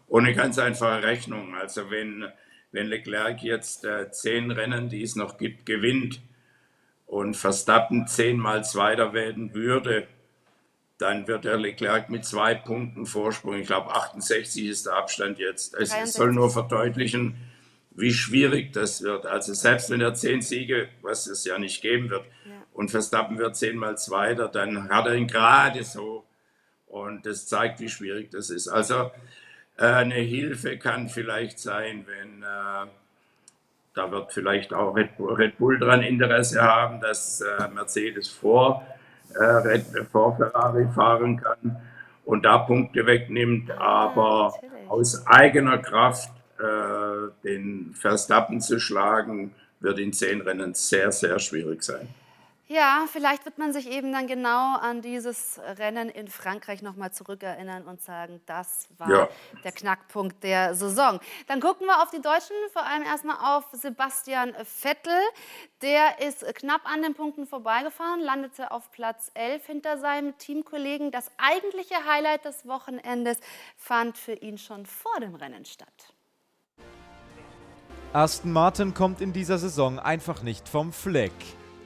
[0.09, 1.55] Und eine ganz einfache Rechnung.
[1.55, 2.27] Also wenn,
[2.73, 6.21] wenn Leclerc jetzt äh, zehn Rennen, die es noch gibt, gewinnt,
[7.07, 10.07] und Verstappen zehnmal Zweiter werden würde,
[10.99, 15.75] dann wird der Leclerc mit zwei Punkten Vorsprung, ich glaube 68 ist der Abstand jetzt.
[15.75, 16.13] Es 63.
[16.17, 17.37] soll nur verdeutlichen,
[17.91, 19.27] wie schwierig das wird.
[19.27, 22.53] Also selbst wenn er zehn Siege, was es ja nicht geben wird, ja.
[22.73, 26.25] und Verstappen wird zehnmal Zweiter, dann hat er ihn gerade so.
[26.87, 28.69] Und das zeigt, wie schwierig das ist.
[28.69, 29.11] Also
[29.77, 32.91] äh, eine Hilfe kann vielleicht sein, wenn äh,
[33.97, 38.87] da wird vielleicht auch Red Bull, Red Bull daran Interesse haben, dass äh, Mercedes vor,
[39.35, 41.77] äh, Red, vor Ferrari fahren kann
[42.27, 43.71] und da Punkte wegnimmt.
[43.71, 51.11] Aber ja, aus eigener Kraft äh, den Verstappen zu schlagen, wird in zehn Rennen sehr,
[51.11, 52.09] sehr schwierig sein.
[52.69, 57.85] Ja, vielleicht wird man sich eben dann genau an dieses Rennen in Frankreich nochmal zurückerinnern
[57.85, 59.29] und sagen, das war ja.
[59.63, 61.21] der Knackpunkt der Saison.
[61.47, 65.13] Dann gucken wir auf die Deutschen, vor allem erstmal auf Sebastian Vettel.
[65.81, 71.13] Der ist knapp an den Punkten vorbeigefahren, landete auf Platz 11 hinter seinem Teamkollegen.
[71.13, 73.39] Das eigentliche Highlight des Wochenendes
[73.77, 76.15] fand für ihn schon vor dem Rennen statt.
[78.13, 81.33] Aston Martin kommt in dieser Saison einfach nicht vom Fleck.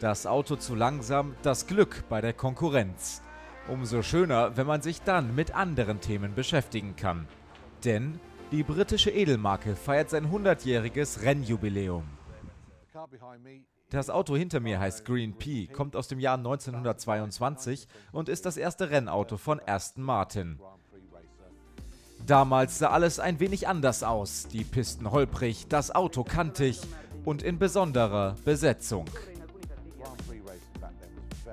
[0.00, 3.20] Das Auto zu langsam, das Glück bei der Konkurrenz.
[3.68, 7.28] Umso schöner, wenn man sich dann mit anderen Themen beschäftigen kann.
[7.84, 8.18] Denn
[8.50, 12.02] Die britische Edelmarke feiert sein 100-jähriges Rennjubiläum.
[13.90, 18.56] Das Auto hinter mir heißt Green Pea, kommt aus dem Jahr 1922 und ist das
[18.56, 20.58] erste Rennauto von Aston Martin.
[22.26, 24.48] Damals sah alles ein wenig anders aus.
[24.48, 26.80] Die Pisten holprig, das Auto kantig
[27.24, 29.06] und in besonderer Besetzung.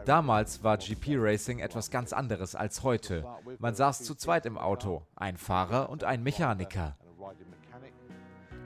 [0.08, 3.26] Damals war GP Racing etwas ganz anderes als heute.
[3.60, 6.96] Man saß zu zweit im Auto, ein Fahrer und ein Mechaniker.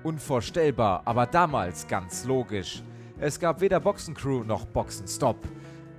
[0.03, 2.83] Unvorstellbar, aber damals ganz logisch.
[3.19, 5.37] Es gab weder Boxencrew noch Boxenstopp.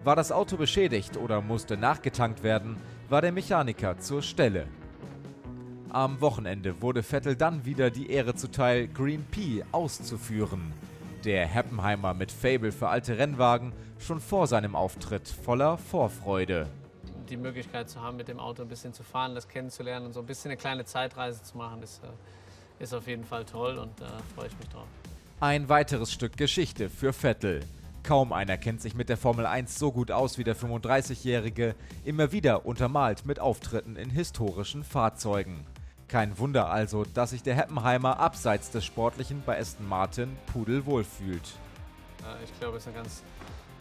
[0.04, 2.76] War das Auto beschädigt oder musste nachgetankt werden,
[3.08, 4.68] war der Mechaniker zur Stelle.
[5.88, 10.72] Am Wochenende wurde Vettel dann wieder die Ehre zuteil, Green Pea auszuführen.
[11.24, 16.66] Der Heppenheimer mit Fable für alte Rennwagen schon vor seinem Auftritt voller Vorfreude.
[17.28, 20.20] Die Möglichkeit zu haben, mit dem Auto ein bisschen zu fahren, das kennenzulernen und so
[20.20, 24.00] ein bisschen eine kleine Zeitreise zu machen, ist, äh, ist auf jeden Fall toll und
[24.00, 24.86] da äh, freue ich mich drauf.
[25.38, 27.60] Ein weiteres Stück Geschichte für Vettel.
[28.02, 32.32] Kaum einer kennt sich mit der Formel 1 so gut aus wie der 35-Jährige, immer
[32.32, 35.64] wieder untermalt mit Auftritten in historischen Fahrzeugen.
[36.12, 41.54] Kein Wunder also, dass sich der Heppenheimer abseits des Sportlichen bei Aston Martin pudelwohl fühlt.
[42.44, 43.22] Ich glaube, es ist eine ganz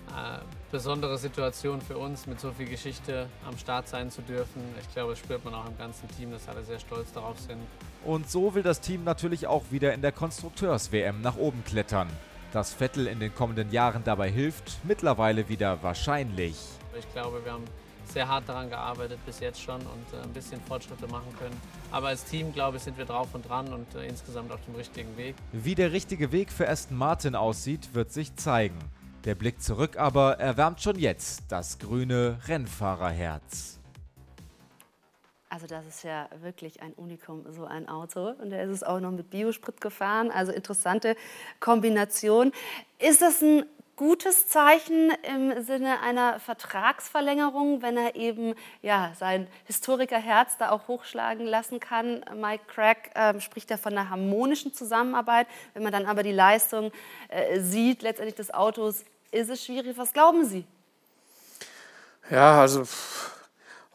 [0.08, 0.39] äh,
[0.72, 4.62] besondere Situation für uns, mit so viel Geschichte am Start sein zu dürfen.
[4.80, 7.60] Ich glaube, das spürt man auch im ganzen Team, dass alle sehr stolz darauf sind.
[8.06, 12.08] Und so will das Team natürlich auch wieder in der Konstrukteurs-WM nach oben klettern.
[12.54, 16.56] Dass Vettel in den kommenden Jahren dabei hilft, mittlerweile wieder wahrscheinlich.
[16.98, 17.65] Ich glaube, wir haben
[18.12, 21.60] sehr hart daran gearbeitet bis jetzt schon und äh, ein bisschen Fortschritte machen können.
[21.91, 24.76] Aber als Team, glaube ich, sind wir drauf und dran und äh, insgesamt auf dem
[24.76, 25.36] richtigen Weg.
[25.52, 28.80] Wie der richtige Weg für Aston Martin aussieht, wird sich zeigen.
[29.26, 33.80] Der Blick zurück aber erwärmt schon jetzt das grüne Rennfahrerherz.
[35.52, 38.30] Also das ist ja wirklich ein Unikum, so ein Auto.
[38.41, 40.32] Und er ist es auch noch mit Biosprit gefahren.
[40.32, 41.17] Also interessante
[41.60, 42.54] Kombination.
[43.00, 43.65] Ist das ein
[44.02, 51.46] gutes Zeichen im Sinne einer Vertragsverlängerung, wenn er eben ja, sein Historikerherz da auch hochschlagen
[51.46, 52.26] lassen kann.
[52.36, 55.46] Mike Crack äh, spricht ja von einer harmonischen Zusammenarbeit.
[55.76, 56.92] Wenn man dann aber die Leistung
[57.30, 59.96] äh, sieht, letztendlich des Autos, ist es schwierig.
[60.00, 60.66] Was glauben Sie?
[62.32, 62.86] Ja, also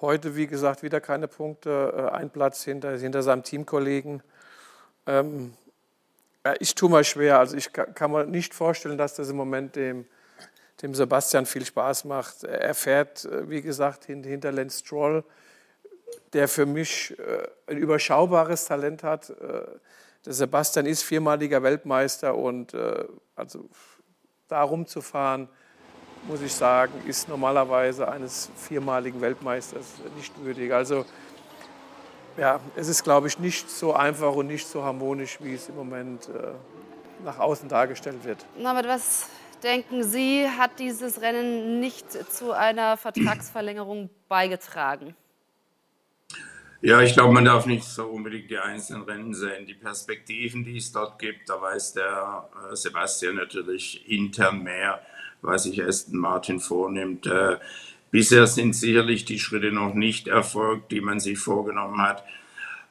[0.00, 2.10] heute, wie gesagt, wieder keine Punkte.
[2.12, 4.22] Äh, ein Platz hinter, hinter seinem Teamkollegen.
[5.08, 5.52] Ähm,
[6.58, 7.38] ich tue mal schwer.
[7.38, 10.06] Also ich kann mir nicht vorstellen, dass das im Moment dem,
[10.82, 12.44] dem Sebastian viel Spaß macht.
[12.44, 15.24] Er fährt, äh, wie gesagt, hinter Lance Stroll,
[16.32, 19.30] der für mich äh, ein überschaubares Talent hat.
[19.30, 19.34] Äh,
[20.24, 22.74] der Sebastian ist viermaliger Weltmeister und
[23.36, 23.68] also
[24.48, 25.48] darum zu fahren,
[26.26, 30.72] muss ich sagen, ist normalerweise eines viermaligen Weltmeisters nicht würdig.
[30.72, 31.04] Also
[32.36, 35.76] ja, es ist, glaube ich, nicht so einfach und nicht so harmonisch, wie es im
[35.76, 36.52] Moment äh,
[37.24, 38.44] nach außen dargestellt wird.
[38.62, 39.28] Aber was
[39.62, 45.14] denken Sie, hat dieses Rennen nicht zu einer Vertragsverlängerung beigetragen?
[46.82, 49.66] Ja, ich glaube, man darf nicht so unbedingt die einzelnen Rennen sehen.
[49.66, 55.00] Die Perspektiven, die es dort gibt, da weiß der äh, Sebastian natürlich intern mehr,
[55.40, 57.26] was sich Aston Martin vornimmt.
[57.26, 57.56] Äh,
[58.10, 62.24] Bisher sind sicherlich die Schritte noch nicht erfolgt, die man sich vorgenommen hat.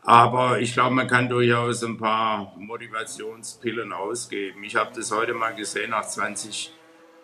[0.04, 4.64] Aber ich glaube, man kann durchaus ein paar Motivationspillen ausgeben.
[4.64, 6.72] Ich habe das heute mal gesehen, nach 20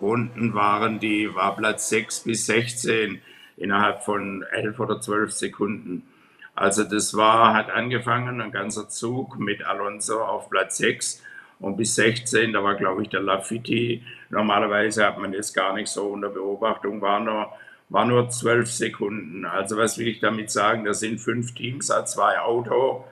[0.01, 3.21] Runden waren die, war Platz 6 bis 16
[3.57, 6.07] innerhalb von 11 oder 12 Sekunden.
[6.55, 11.23] Also das war, hat angefangen, ein ganzer Zug mit Alonso auf Platz 6
[11.59, 14.03] und bis 16, da war glaube ich der Lafitti.
[14.29, 17.51] Normalerweise hat man das gar nicht so unter Beobachtung, war nur
[17.91, 19.45] war nur zwölf Sekunden.
[19.45, 20.85] Also was will ich damit sagen?
[20.85, 23.03] Das sind fünf Teams, zwei, Auto,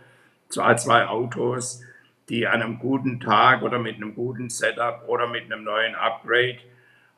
[0.47, 1.81] zwei, zwei Autos,
[2.29, 6.59] die an einem guten Tag oder mit einem guten Setup oder mit einem neuen Upgrade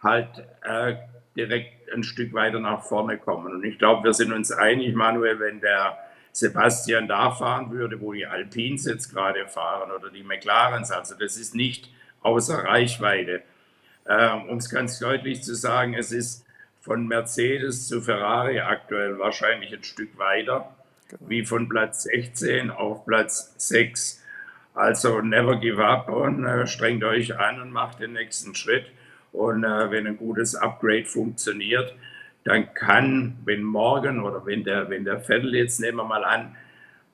[0.02, 0.30] halt
[0.64, 0.96] äh,
[1.38, 3.54] direkt ein Stück weiter nach vorne kommen.
[3.54, 6.00] Und ich glaube, wir sind uns einig, Manuel, wenn der
[6.32, 11.38] Sebastian da fahren würde, wo die Alpines jetzt gerade fahren oder die McLarens, also das
[11.38, 13.44] ist nicht außer Reichweite.
[14.10, 16.44] Ähm, um es ganz deutlich zu sagen, es ist
[16.82, 20.76] von Mercedes zu Ferrari aktuell wahrscheinlich ein Stück weiter,
[21.08, 21.30] genau.
[21.30, 24.24] wie von Platz 16 auf Platz 6.
[24.74, 28.86] Also never give up und äh, strengt euch an und macht den nächsten Schritt.
[29.32, 31.94] Und äh, wenn ein gutes Upgrade funktioniert,
[32.44, 36.56] dann kann, wenn morgen oder wenn der, wenn der Vettel jetzt nehmen wir mal an,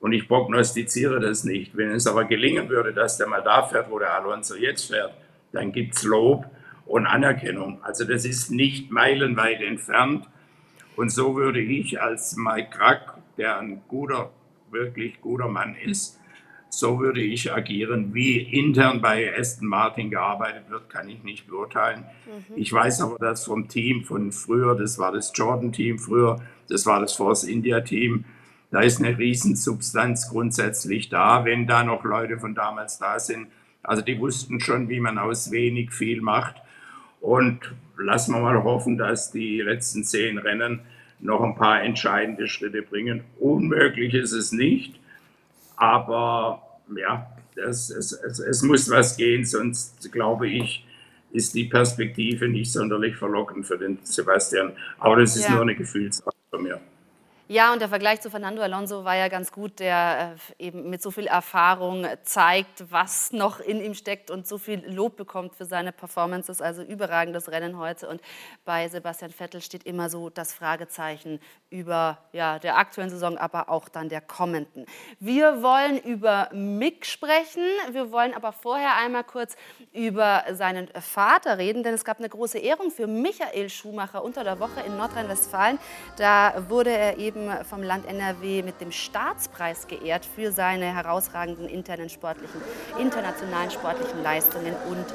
[0.00, 3.90] und ich prognostiziere das nicht, wenn es aber gelingen würde, dass der mal da fährt,
[3.90, 5.12] wo der Alonso jetzt fährt,
[5.52, 6.46] dann gibt es Lob
[6.88, 7.82] und Anerkennung.
[7.82, 10.28] Also das ist nicht meilenweit entfernt.
[10.96, 14.32] Und so würde ich als Mike Krack, der ein guter,
[14.70, 16.18] wirklich guter Mann ist,
[16.70, 18.14] So würde ich agieren.
[18.14, 22.04] Wie intern bei Aston Martin gearbeitet wird, kann ich nicht beurteilen.
[22.26, 22.54] Mhm.
[22.56, 27.00] Ich weiß aber, dass vom Team von früher, das war das Jordan-Team früher, das war
[27.00, 28.24] das Force India-Team,
[28.70, 33.48] da ist eine Riesensubstanz grundsätzlich da, wenn da noch Leute von damals da sind.
[33.82, 36.56] Also die wussten schon, wie man aus wenig viel macht.
[37.20, 37.60] Und
[37.98, 40.80] lassen wir mal hoffen, dass die letzten zehn Rennen
[41.20, 43.24] noch ein paar entscheidende Schritte bringen.
[43.38, 45.00] Unmöglich ist es nicht.
[45.76, 46.62] Aber
[46.96, 50.84] ja, das, es, es, es muss was gehen, sonst glaube ich,
[51.32, 54.72] ist die Perspektive nicht sonderlich verlockend für den Sebastian.
[54.98, 55.52] Aber das ist ja.
[55.52, 56.80] nur eine Gefühlssache von mir.
[57.50, 61.00] Ja, und der Vergleich zu Fernando Alonso war ja ganz gut, der äh, eben mit
[61.00, 65.64] so viel Erfahrung zeigt, was noch in ihm steckt und so viel Lob bekommt für
[65.64, 66.60] seine Performances.
[66.60, 68.06] Also überragendes Rennen heute.
[68.06, 68.20] Und
[68.66, 73.88] bei Sebastian Vettel steht immer so das Fragezeichen über ja, der aktuellen Saison, aber auch
[73.88, 74.84] dann der kommenden.
[75.18, 77.64] Wir wollen über Mick sprechen.
[77.92, 79.56] Wir wollen aber vorher einmal kurz
[79.94, 84.60] über seinen Vater reden, denn es gab eine große Ehrung für Michael Schumacher unter der
[84.60, 85.78] Woche in Nordrhein-Westfalen.
[86.18, 91.68] Da wurde er eben eben vom Land NRW mit dem Staatspreis geehrt für seine herausragenden
[91.68, 92.60] internen sportlichen,
[92.98, 95.06] internationalen sportlichen Leistungen und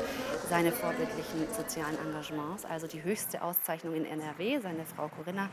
[0.50, 2.66] seine vorbildlichen sozialen Engagements.
[2.66, 5.50] Also die höchste Auszeichnung in NRW, seine Frau Corinna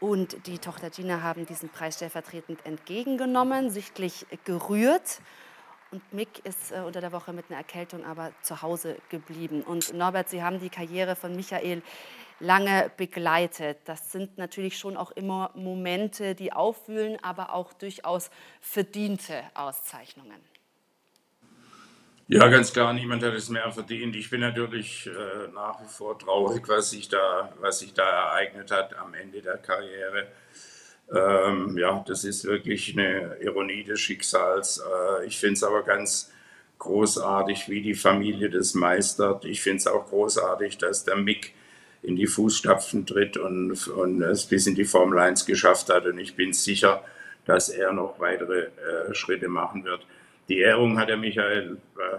[0.00, 5.20] und die Tochter Gina haben diesen Preis stellvertretend entgegengenommen, sichtlich gerührt.
[5.92, 9.62] Und Mick ist äh, unter der Woche mit einer Erkältung aber zu Hause geblieben.
[9.62, 11.82] Und Norbert, Sie haben die Karriere von Michael
[12.40, 13.78] lange begleitet.
[13.84, 20.40] Das sind natürlich schon auch immer Momente, die aufwühlen, aber auch durchaus verdiente Auszeichnungen.
[22.32, 24.14] Ja, ganz klar, niemand hat es mehr verdient.
[24.14, 28.70] Ich bin natürlich äh, nach wie vor traurig, was sich, da, was sich da ereignet
[28.70, 30.28] hat am Ende der Karriere.
[31.12, 34.78] Ähm, ja, das ist wirklich eine Ironie des Schicksals.
[34.78, 36.32] Äh, ich finde es aber ganz
[36.78, 39.44] großartig, wie die Familie das meistert.
[39.44, 41.52] Ich finde es auch großartig, dass der Mick
[42.02, 46.06] in die Fußstapfen tritt und, und es bis in die Formel 1 geschafft hat.
[46.06, 47.04] Und ich bin sicher,
[47.44, 50.06] dass er noch weitere äh, Schritte machen wird.
[50.48, 52.16] Die Ehrung hat der Michael äh,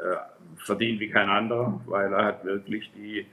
[0.00, 0.16] äh,
[0.56, 3.26] verdient wie kein anderer, weil er hat wirklich die,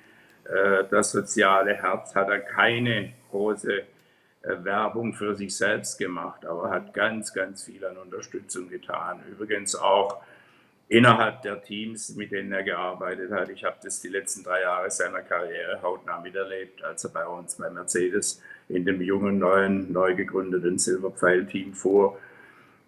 [0.46, 3.84] äh, das soziale Herz, hat er keine große äh,
[4.63, 9.20] Werbung für sich selbst gemacht, aber hat ganz, ganz viel an Unterstützung getan.
[9.30, 10.22] Übrigens auch
[10.89, 13.50] innerhalb der Teams, mit denen er gearbeitet hat.
[13.50, 17.56] Ich habe das die letzten drei Jahre seiner Karriere hautnah miterlebt, als er bei uns
[17.56, 22.17] bei Mercedes in dem jungen, neuen, neu gegründeten Silberpfeil-Team fuhr,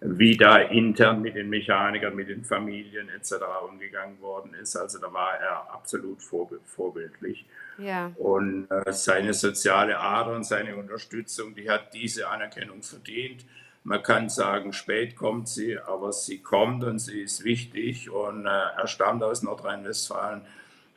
[0.00, 3.34] wie da intern mit den Mechanikern, mit den Familien etc.
[3.68, 4.76] umgegangen worden ist.
[4.76, 7.44] Also da war er absolut vorbildlich.
[7.76, 8.12] Ja.
[8.16, 13.44] Und äh, seine soziale Ader und seine Unterstützung, die hat diese Anerkennung verdient.
[13.82, 18.48] Man kann sagen, spät kommt sie, aber sie kommt und sie ist wichtig und äh,
[18.48, 20.42] er stammt aus Nordrhein-Westfalen.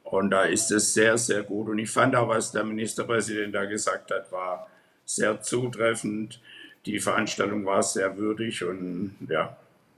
[0.03, 1.69] Und da ist es sehr, sehr gut.
[1.69, 4.67] Und ich fand auch, was der Ministerpräsident da gesagt hat, war
[5.05, 6.41] sehr zutreffend.
[6.85, 9.55] Die Veranstaltung war sehr würdig und ja,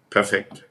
[0.09, 0.63] perfekt.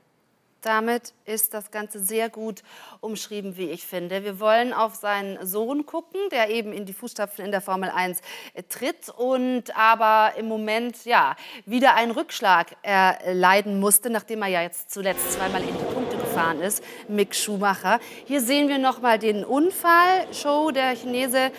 [0.65, 2.63] Damit ist das Ganze sehr gut
[3.01, 4.25] umschrieben, wie ich finde.
[4.25, 8.23] Wir wollen auf seinen Sohn gucken, der eben in die Fußstapfen in der Formel 1
[8.55, 14.63] äh, tritt und aber im Moment ja wieder einen Rückschlag erleiden musste, nachdem er ja
[14.63, 18.01] jetzt zuletzt zweimal in die Punkte gefahren ist, Mick Schumacher.
[18.25, 20.27] Hier sehen wir nochmal den Unfall.
[20.33, 21.53] Show der Chinese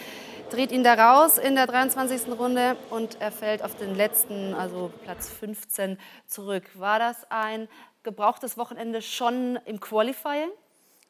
[0.50, 2.28] dreht ihn da raus in der 23.
[2.40, 6.64] Runde und er fällt auf den letzten, also Platz 15 zurück.
[6.74, 7.68] War das ein
[8.06, 10.50] gebrauchtes Wochenende schon im Qualifying?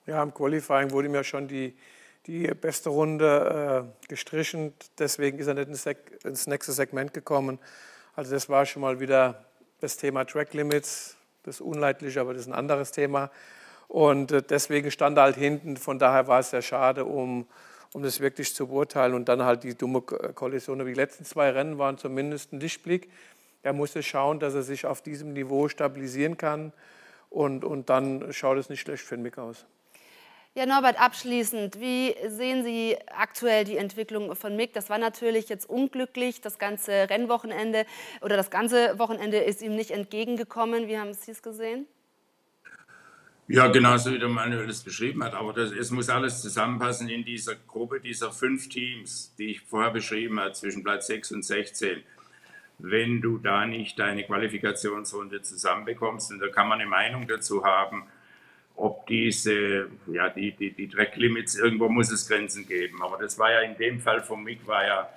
[0.08, 1.78] Ja, im Qualifying wurde mir schon die,
[2.26, 4.74] die beste Runde äh, gestrichen.
[4.98, 5.86] Deswegen ist er nicht ins,
[6.24, 7.60] ins nächste Segment gekommen.
[8.16, 9.46] Also das war schon mal wieder
[9.82, 11.18] das Thema Track Limits.
[11.44, 13.30] Das ist unleidlich, aber das ist ein anderes Thema.
[13.88, 15.78] Und äh, deswegen stand er halt hinten.
[15.78, 17.48] Von daher war es sehr schade, um,
[17.94, 19.14] um das wirklich zu beurteilen.
[19.14, 20.84] Und dann halt die dumme Kollision.
[20.86, 23.10] Die letzten zwei Rennen waren zumindest ein Lichtblick.
[23.66, 26.72] Er musste schauen, dass er sich auf diesem Niveau stabilisieren kann
[27.32, 29.66] und, und dann schaut es nicht schlecht für den Mick aus.
[30.54, 34.74] Ja, Norbert, abschließend, wie sehen Sie aktuell die Entwicklung von Mick?
[34.74, 37.88] Das war natürlich jetzt unglücklich, das ganze Rennwochenende
[38.22, 40.88] oder das ganze Wochenende ist ihm nicht entgegengekommen.
[40.88, 41.88] Wie haben Sie es gesehen?
[43.48, 45.34] Ja, genauso wie der Manuel es beschrieben hat.
[45.34, 49.92] Aber das, es muss alles zusammenpassen in dieser Gruppe dieser fünf Teams, die ich vorher
[49.92, 52.04] beschrieben habe, zwischen Platz 6 und 16
[52.78, 56.32] wenn du da nicht deine Qualifikationsrunde zusammenbekommst.
[56.32, 58.04] Und da kann man eine Meinung dazu haben,
[58.76, 63.02] ob diese, ja, die, die, die Tracklimits, irgendwo muss es Grenzen geben.
[63.02, 65.10] Aber das war ja in dem Fall von Mick, war ja,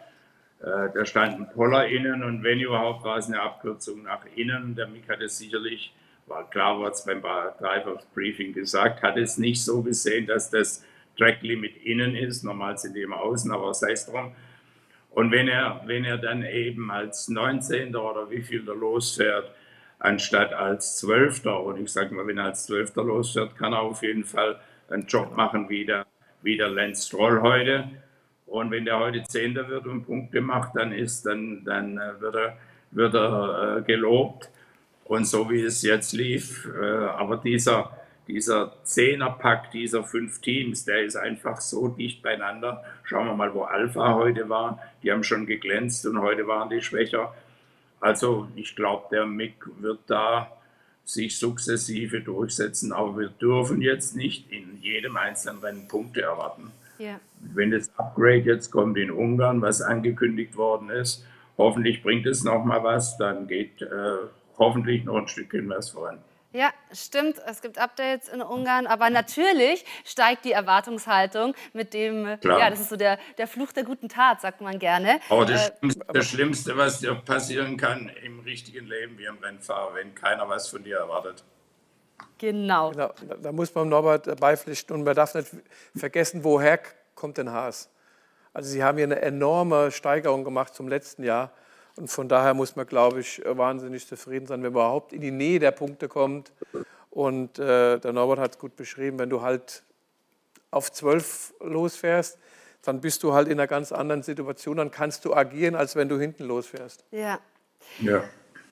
[0.61, 4.77] äh, da stand ein Poller innen und wenn überhaupt war es eine Abkürzung nach innen.
[4.77, 5.93] Der Mick hat es sicherlich
[6.29, 10.85] war klar, was beim Driver Briefing gesagt, hat es nicht so gesehen, dass das
[11.17, 12.45] Track Limit innen ist.
[12.45, 14.33] Normal sind die immer außen, aber sei es drum.
[15.11, 17.95] Und wenn er, wenn er dann eben als 19.
[17.97, 19.51] oder wie viel er losfährt,
[19.99, 21.47] anstatt als 12.
[21.47, 22.95] und ich sage mal, wenn er als 12.
[22.97, 26.07] losfährt, kann er auf jeden Fall einen Job machen wie der,
[26.43, 27.91] wie der Lance Stroll heute.
[28.47, 32.35] Und wenn der heute Zehnter wird und Punkte macht, dann ist, dann, dann äh, wird
[32.35, 32.57] er,
[32.91, 34.51] wird er äh, gelobt.
[35.05, 37.91] Und so wie es jetzt lief, äh, aber dieser,
[38.29, 42.85] dieser Zehnerpack dieser fünf Teams, der ist einfach so dicht beieinander.
[43.03, 44.79] Schauen wir mal, wo Alpha heute war.
[45.03, 47.35] Die haben schon geglänzt und heute waren die schwächer.
[48.01, 50.53] Also ich glaube, der Mick wird da
[51.05, 56.71] sich sukzessive durchsetzen, aber wir dürfen jetzt nicht in jedem einzelnen Rennen Punkte erwarten.
[56.99, 57.19] Ja.
[57.41, 61.25] Wenn das Upgrade jetzt kommt in Ungarn, was angekündigt worden ist,
[61.57, 63.87] hoffentlich bringt es noch mal was, dann geht äh,
[64.59, 66.19] hoffentlich noch ein Stückchen was voran.
[66.53, 67.37] Ja, stimmt.
[67.47, 72.61] Es gibt Updates in Ungarn, aber natürlich steigt die Erwartungshaltung mit dem, Klar.
[72.61, 75.21] ja, das ist so der, der Fluch der guten Tat, sagt man gerne.
[75.29, 79.37] Aber das, äh, Schlimmste, das Schlimmste, was dir passieren kann im richtigen Leben wie im
[79.39, 81.45] Rennfahrer, wenn keiner was von dir erwartet.
[82.39, 82.93] Genau.
[82.93, 85.49] Da, da muss man Norbert beipflichten und man darf nicht
[85.95, 86.81] vergessen, woher
[87.15, 87.91] kommt denn Haas?
[88.55, 91.53] Also Sie haben hier eine enorme Steigerung gemacht zum letzten Jahr.
[91.99, 95.33] Und von daher muss man, glaube ich, wahnsinnig zufrieden sein, wenn man überhaupt in die
[95.33, 96.53] Nähe der Punkte kommt.
[97.11, 99.83] Und äh, der Norbert hat es gut beschrieben, wenn du halt
[100.71, 102.39] auf zwölf losfährst,
[102.83, 104.77] dann bist du halt in einer ganz anderen Situation.
[104.77, 107.05] Dann kannst du agieren, als wenn du hinten losfährst.
[107.11, 107.41] Ja.
[107.99, 108.23] Ja.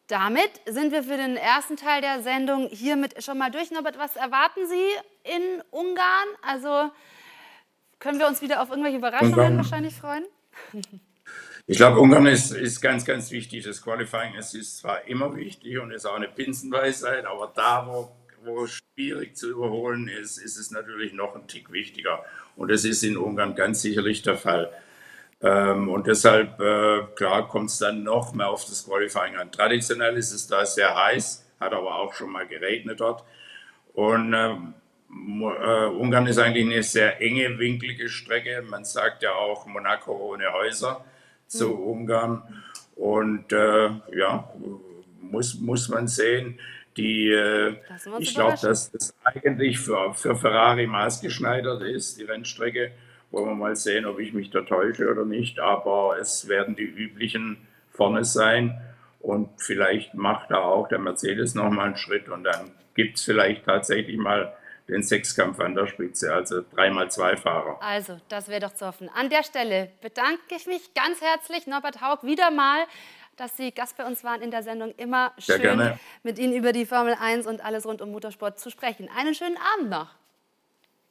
[0.06, 3.72] Damit sind wir für den ersten Teil der Sendung hiermit schon mal durch.
[3.72, 6.28] Norbert, was erwarten Sie in Ungarn?
[6.42, 6.92] Also
[7.98, 10.24] können wir uns wieder auf irgendwelche Überraschungen wahrscheinlich freuen?
[11.68, 13.64] Ich glaube, Ungarn ist, ist ganz, ganz wichtig.
[13.64, 18.12] Das Qualifying es ist zwar immer wichtig und ist auch eine Pinsenweisheit, aber da, wo,
[18.44, 22.24] wo schwierig zu überholen ist, ist es natürlich noch ein Tick wichtiger.
[22.54, 24.70] Und das ist in Ungarn ganz sicherlich der Fall.
[25.42, 29.50] Ähm, und deshalb, äh, klar, kommt es dann noch mehr auf das Qualifying an.
[29.50, 33.24] Traditionell ist es da sehr heiß, hat aber auch schon mal geregnet dort.
[33.92, 34.74] Und ähm,
[35.10, 38.62] äh, Ungarn ist eigentlich eine sehr enge, winklige Strecke.
[38.62, 41.04] Man sagt ja auch Monaco ohne Häuser
[41.46, 41.82] zu mhm.
[41.82, 42.42] Ungarn.
[42.96, 44.48] Und äh, ja,
[45.20, 46.58] muss, muss man sehen.
[46.96, 47.76] Die, äh,
[48.18, 52.92] ich glaube, dass das eigentlich für, für Ferrari maßgeschneidert ist, die Rennstrecke.
[53.30, 55.60] Wollen wir mal sehen, ob ich mich da täusche oder nicht.
[55.60, 57.58] Aber es werden die üblichen
[57.90, 58.80] vorne sein.
[59.20, 62.28] Und vielleicht macht da auch der Mercedes nochmal einen Schritt.
[62.28, 64.54] Und dann gibt es vielleicht tatsächlich mal
[64.88, 67.82] den Sechskampf an der Spitze, also dreimal zwei Fahrer.
[67.82, 69.08] Also, das wäre doch zu hoffen.
[69.14, 72.84] An der Stelle bedanke ich mich ganz herzlich, Norbert Haug, wieder mal,
[73.36, 74.94] dass Sie Gast bei uns waren in der Sendung.
[74.96, 79.08] Immer schön, mit Ihnen über die Formel 1 und alles rund um Motorsport zu sprechen.
[79.14, 80.08] Einen schönen Abend noch.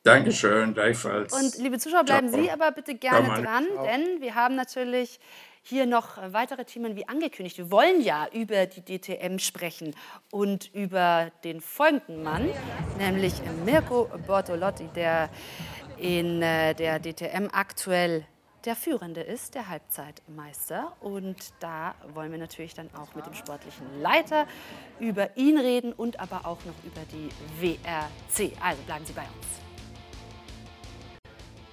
[0.04, 1.34] Dankeschön, gleichfalls.
[1.34, 2.42] Und liebe Zuschauer, bleiben Ciao.
[2.42, 5.20] Sie aber bitte gerne dran, denn wir haben natürlich
[5.68, 7.58] hier noch weitere Themen wie angekündigt.
[7.58, 9.96] Wir wollen ja über die DTM sprechen
[10.32, 12.48] und über den folgenden Mann,
[13.00, 13.34] nämlich
[13.66, 15.30] Mirko Bortolotti, der
[15.98, 18.26] in äh, der DTM aktuell
[18.66, 20.94] der Führende ist, der Halbzeitmeister.
[21.00, 24.46] Und da wollen wir natürlich dann auch mit dem sportlichen Leiter
[25.00, 28.52] über ihn reden und aber auch noch über die WRC.
[28.62, 29.65] Also bleiben Sie bei uns.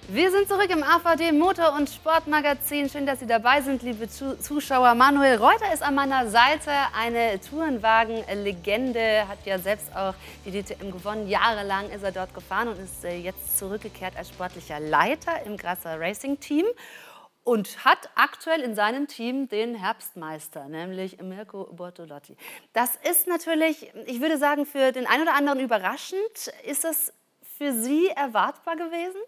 [0.09, 2.89] Wir sind zurück im AVD Motor- und Sportmagazin.
[2.89, 4.95] Schön, dass Sie dabei sind, liebe Zuschauer.
[4.95, 10.13] Manuel Reuter ist an meiner Seite, eine Tourenwagen-Legende, hat ja selbst auch
[10.45, 11.29] die DTM gewonnen.
[11.29, 15.97] Jahrelang ist er dort gefahren und ist äh, jetzt zurückgekehrt als sportlicher Leiter im Grasser
[15.97, 16.65] Racing Team
[17.45, 22.35] und hat aktuell in seinem Team den Herbstmeister, nämlich Mirko Bortolotti.
[22.73, 26.51] Das ist natürlich, ich würde sagen, für den einen oder anderen überraschend.
[26.65, 27.13] Ist das
[27.57, 29.21] für Sie erwartbar gewesen?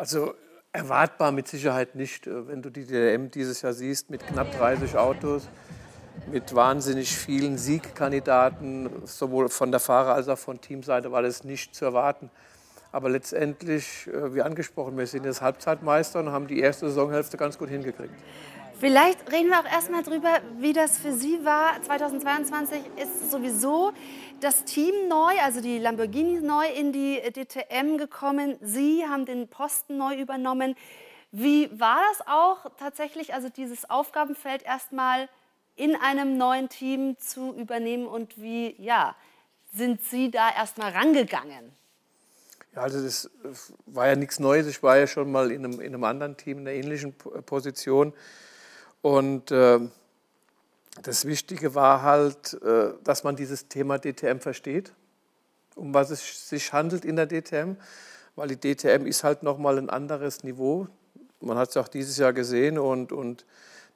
[0.00, 0.32] Also
[0.72, 4.96] erwartbar mit Sicherheit nicht, äh, wenn du die DTM dieses Jahr siehst mit knapp 30
[4.96, 5.46] Autos,
[6.32, 11.74] mit wahnsinnig vielen Siegkandidaten, sowohl von der Fahrer- als auch von Teamseite war das nicht
[11.74, 12.30] zu erwarten.
[12.92, 17.58] Aber letztendlich, äh, wie angesprochen, wir sind jetzt Halbzeitmeister und haben die erste Saisonhälfte ganz
[17.58, 18.14] gut hingekriegt.
[18.80, 21.82] Vielleicht reden wir auch erstmal drüber, wie das für Sie war.
[21.82, 23.92] 2022 ist sowieso
[24.40, 28.56] das Team neu, also die Lamborghini neu in die DTM gekommen.
[28.62, 30.76] Sie haben den Posten neu übernommen.
[31.30, 35.28] Wie war das auch tatsächlich, also dieses Aufgabenfeld erstmal
[35.76, 39.14] in einem neuen Team zu übernehmen und wie ja,
[39.74, 41.70] sind Sie da erstmal rangegangen?
[42.74, 43.30] Ja, also das
[43.84, 44.66] war ja nichts Neues.
[44.68, 48.14] Ich war ja schon mal in einem, in einem anderen Team in einer ähnlichen Position.
[49.02, 49.80] Und äh,
[51.02, 54.92] das Wichtige war halt, äh, dass man dieses Thema DTM versteht,
[55.74, 57.76] um was es sich handelt in der DTM,
[58.36, 60.88] weil die DTM ist halt nochmal ein anderes Niveau.
[61.40, 63.46] Man hat es auch dieses Jahr gesehen und, und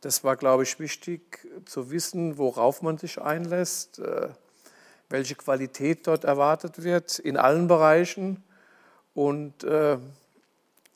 [0.00, 4.28] das war, glaube ich, wichtig zu wissen, worauf man sich einlässt, äh,
[5.10, 8.42] welche Qualität dort erwartet wird in allen Bereichen
[9.14, 9.98] und äh,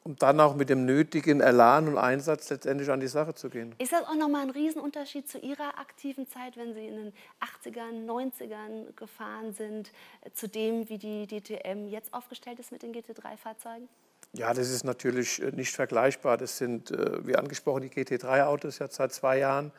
[0.09, 3.75] um dann auch mit dem nötigen Elan und Einsatz letztendlich an die Sache zu gehen.
[3.79, 7.13] Ist das auch nochmal ein Riesenunterschied zu Ihrer aktiven Zeit, wenn Sie in den
[7.63, 9.93] 80ern, 90ern gefahren sind,
[10.23, 13.87] äh, zu dem, wie die DTM jetzt aufgestellt ist mit den GT3-Fahrzeugen?
[14.33, 16.39] Ja, das ist natürlich äh, nicht vergleichbar.
[16.39, 19.73] Das sind, äh, wie angesprochen, die GT3-Autos jetzt seit zwei Jahren.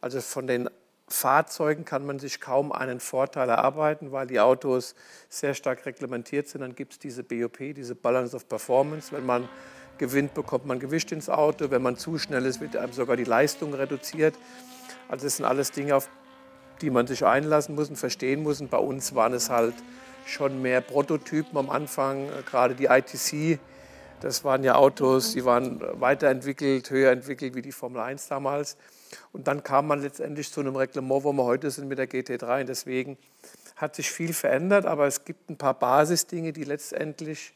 [0.00, 0.70] Also von den
[1.12, 4.94] Fahrzeugen kann man sich kaum einen Vorteil erarbeiten, weil die Autos
[5.28, 6.62] sehr stark reglementiert sind.
[6.62, 9.12] Dann gibt es diese BOP, diese Balance of Performance.
[9.12, 9.48] Wenn man
[9.98, 11.70] gewinnt, bekommt man Gewicht ins Auto.
[11.70, 14.34] Wenn man zu schnell ist, wird einem sogar die Leistung reduziert.
[15.08, 16.08] Also das sind alles Dinge, auf
[16.80, 18.60] die man sich einlassen muss und verstehen muss.
[18.60, 19.74] Und bei uns waren es halt
[20.26, 23.58] schon mehr Prototypen am Anfang, gerade die ITC.
[24.20, 28.76] Das waren ja Autos, die waren weiterentwickelt, höher entwickelt wie die Formel 1 damals.
[29.32, 32.60] Und dann kam man letztendlich zu einem Reglement, wo wir heute sind mit der GT3.
[32.60, 33.18] Und deswegen
[33.76, 37.54] hat sich viel verändert, aber es gibt ein paar Basisdinge, die letztendlich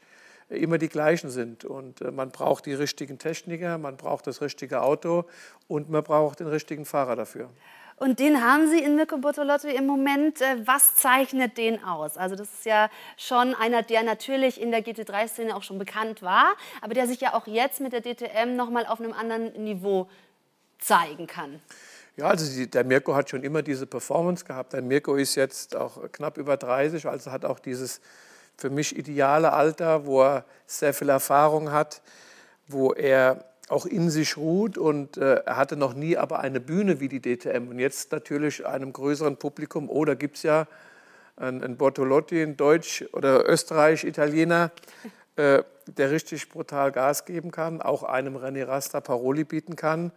[0.49, 1.65] immer die gleichen sind.
[1.65, 5.25] Und äh, man braucht die richtigen Techniker, man braucht das richtige Auto
[5.69, 7.51] und man braucht den richtigen Fahrer dafür.
[7.99, 10.41] Und den haben Sie in Mirko Bortolotti im Moment.
[10.43, 12.17] Äh, was zeichnet den aus?
[12.17, 16.55] Also das ist ja schon einer, der natürlich in der GT3-Szene auch schon bekannt war,
[16.83, 20.09] aber der sich ja auch jetzt mit der DTM noch mal auf einem anderen Niveau
[20.79, 21.61] zeigen kann.
[22.16, 24.72] Ja, also die, der Mirko hat schon immer diese Performance gehabt.
[24.72, 28.01] Der Mirko ist jetzt auch knapp über 30, also hat auch dieses
[28.57, 32.01] für mich ideale Alter, wo er sehr viel Erfahrung hat,
[32.68, 37.01] wo er auch in sich ruht und äh, er hatte noch nie aber eine Bühne
[37.01, 39.91] wie die DTM und jetzt natürlich einem größeren Publikum.
[39.91, 40.66] Oder oh, gibt es ja
[41.37, 44.70] einen, einen Bortolotti, einen Deutsch oder Österreich, Italiener,
[45.35, 50.12] äh, der richtig brutal Gas geben kann, auch einem René Rasta Paroli bieten kann.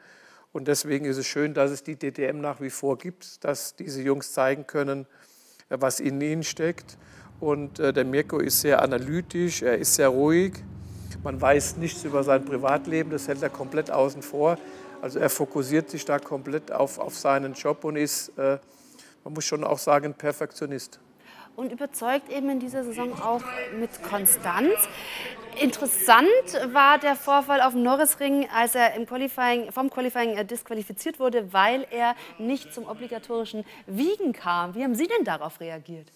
[0.51, 4.01] Und deswegen ist es schön, dass es die DTM nach wie vor gibt, dass diese
[4.01, 5.05] Jungs zeigen können,
[5.69, 6.97] äh, was in ihnen steckt.
[7.39, 10.53] Und äh, der Mirko ist sehr analytisch, er ist sehr ruhig.
[11.23, 14.57] Man weiß nichts über sein Privatleben, das hält er komplett außen vor.
[15.01, 18.57] Also er fokussiert sich da komplett auf, auf seinen Job und ist, äh,
[19.23, 20.99] man muss schon auch sagen, Perfektionist.
[21.55, 23.43] Und überzeugt eben in dieser Saison auch
[23.77, 24.73] mit Konstanz.
[25.61, 26.27] Interessant
[26.73, 31.51] war der Vorfall auf dem Norrisring, als er im Qualifying, vom Qualifying äh, disqualifiziert wurde,
[31.53, 34.75] weil er nicht zum obligatorischen Wiegen kam.
[34.75, 36.07] Wie haben Sie denn darauf reagiert?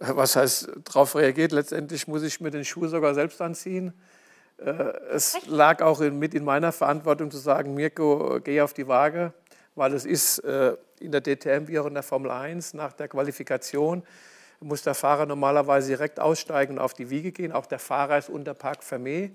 [0.00, 1.52] was heißt darauf reagiert.
[1.52, 3.92] Letztendlich muss ich mir den Schuh sogar selbst anziehen.
[4.58, 4.72] Äh,
[5.12, 9.32] es lag auch mit in meiner Verantwortung zu sagen, Mirko, geh auf die Waage,
[9.74, 13.08] weil es ist äh, in der DTM wie auch in der Formel 1 nach der
[13.08, 14.02] Qualifikation
[14.60, 17.50] muss der Fahrer normalerweise direkt aussteigen und auf die Wiege gehen.
[17.52, 19.30] Auch der Fahrer ist unter Park Fermé.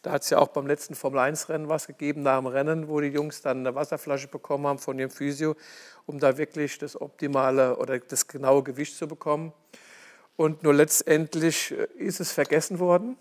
[0.00, 3.08] Da hat es ja auch beim letzten Formel-1-Rennen was gegeben, nach dem Rennen, wo die
[3.08, 5.54] Jungs dann eine Wasserflasche bekommen haben von ihrem Physio,
[6.06, 9.52] um da wirklich das optimale oder das genaue Gewicht zu bekommen.
[10.36, 13.18] Und nur letztendlich äh, ist es vergessen worden.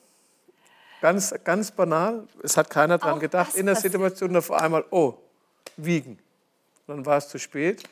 [1.01, 2.25] Ganz, ganz banal.
[2.41, 3.55] Es hat keiner daran gedacht.
[3.55, 5.15] In der Situation auf einmal, oh,
[5.75, 6.19] wiegen.
[6.87, 7.83] Dann war es zu spät.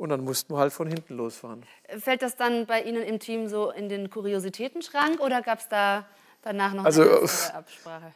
[0.00, 1.62] Und dann mussten wir halt von hinten losfahren.
[1.98, 6.06] Fällt das dann bei Ihnen im Team so in den Kuriositätenschrank oder gab es da
[6.40, 8.10] danach noch also, eine Absprache?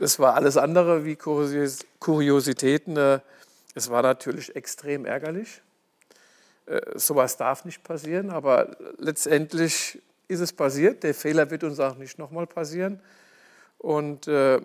[0.00, 2.96] Es war alles andere wie Kuriositäten.
[2.96, 3.20] Äh,
[3.76, 5.62] es war natürlich extrem ärgerlich.
[6.66, 11.04] Äh, sowas darf nicht passieren, aber letztendlich ist es passiert.
[11.04, 13.00] Der Fehler wird uns auch nicht nochmal passieren.
[13.78, 14.60] Und äh,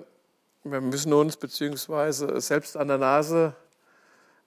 [0.64, 3.54] wir müssen uns beziehungsweise selbst an der Nase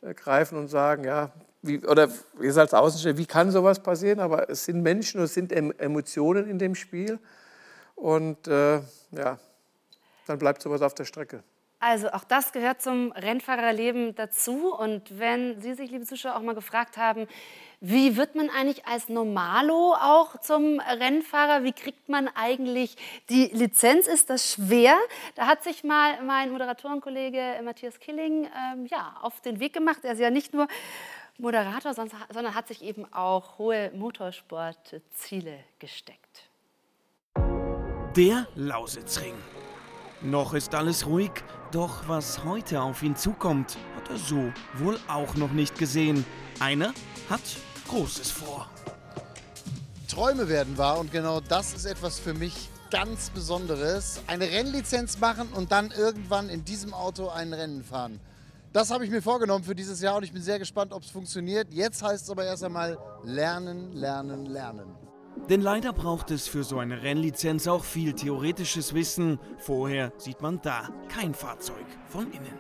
[0.03, 1.31] äh, greifen und sagen, ja,
[1.67, 2.09] wie, oder
[2.41, 4.21] ihr seid Außenstehender, wie kann sowas passieren?
[4.21, 7.19] Aber es sind Menschen und es sind Emotionen in dem Spiel.
[7.95, 8.81] Und äh,
[9.13, 9.39] ja,
[10.27, 11.43] dann bleibt sowas auf der Strecke.
[11.79, 14.75] Also auch das gehört zum Rennfahrerleben dazu.
[14.75, 17.29] Und wenn Sie sich, liebe Zuschauer, auch mal gefragt haben,
[17.81, 21.65] wie wird man eigentlich als Normalo auch zum Rennfahrer?
[21.65, 22.97] Wie kriegt man eigentlich
[23.29, 24.07] die Lizenz?
[24.07, 24.97] Ist das schwer?
[25.35, 29.99] Da hat sich mal mein Moderatorenkollege Matthias Killing ähm, ja, auf den Weg gemacht.
[30.03, 30.69] Er ist ja nicht nur
[31.39, 36.49] Moderator, sondern hat sich eben auch hohe Motorsportziele gesteckt.
[38.17, 39.35] Der Lausitzring.
[40.23, 41.31] Noch ist alles ruhig,
[41.73, 46.25] doch was heute auf ihn zukommt, hat er so wohl auch noch nicht gesehen.
[46.59, 46.95] Einer
[47.29, 47.43] hat
[47.89, 48.69] Großes vor.
[50.09, 54.23] Träume werden wahr und genau das ist etwas für mich ganz Besonderes.
[54.27, 58.19] Eine Rennlizenz machen und dann irgendwann in diesem Auto ein Rennen fahren.
[58.77, 61.09] Das habe ich mir vorgenommen für dieses Jahr und ich bin sehr gespannt, ob es
[61.09, 61.73] funktioniert.
[61.73, 64.95] Jetzt heißt es aber erst einmal lernen, lernen, lernen.
[65.49, 69.39] Denn leider braucht es für so eine Rennlizenz auch viel theoretisches Wissen.
[69.57, 72.53] Vorher sieht man da kein Fahrzeug von innen.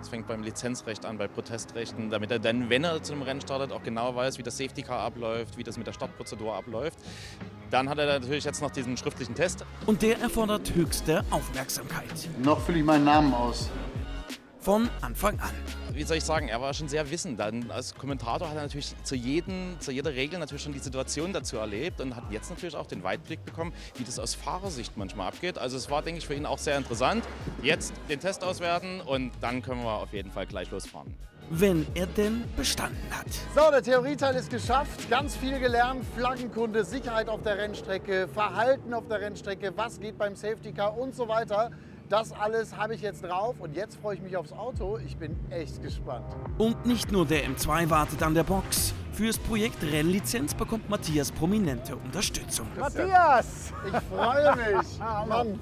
[0.00, 3.42] Es fängt beim Lizenzrecht an, bei Protestrechten, damit er dann, wenn er zu einem Rennen
[3.42, 7.00] startet, auch genau weiß, wie das Safety Car abläuft, wie das mit der Startprozedur abläuft.
[7.70, 9.66] Dann hat er natürlich jetzt noch diesen schriftlichen Test.
[9.84, 12.30] Und der erfordert höchste Aufmerksamkeit.
[12.42, 13.68] Noch fülle ich meinen Namen aus.
[14.68, 15.54] Von Anfang an.
[15.94, 17.40] Wie soll ich sagen, er war schon sehr wissend.
[17.40, 21.32] Dann als Kommentator hat er natürlich zu, jedem, zu jeder Regel natürlich schon die Situation
[21.32, 25.28] dazu erlebt und hat jetzt natürlich auch den Weitblick bekommen, wie das aus Fahrersicht manchmal
[25.28, 25.56] abgeht.
[25.56, 27.24] Also es war, denke ich, für ihn auch sehr interessant.
[27.62, 31.14] Jetzt den Test auswerten und dann können wir auf jeden Fall gleich losfahren.
[31.48, 33.28] Wenn er denn bestanden hat.
[33.54, 35.08] So, der Theorieteil ist geschafft.
[35.08, 36.04] Ganz viel gelernt.
[36.14, 41.14] Flaggenkunde, Sicherheit auf der Rennstrecke, Verhalten auf der Rennstrecke, was geht beim Safety Car und
[41.14, 41.70] so weiter.
[42.08, 44.98] Das alles habe ich jetzt drauf und jetzt freue ich mich aufs Auto.
[45.04, 46.24] Ich bin echt gespannt.
[46.56, 48.94] Und nicht nur der M2 wartet an der Box.
[49.12, 52.66] Fürs Projekt Rennlizenz bekommt Matthias prominente Unterstützung.
[52.78, 53.72] Matthias!
[53.86, 54.98] Ich freue mich.
[55.28, 55.58] Mann,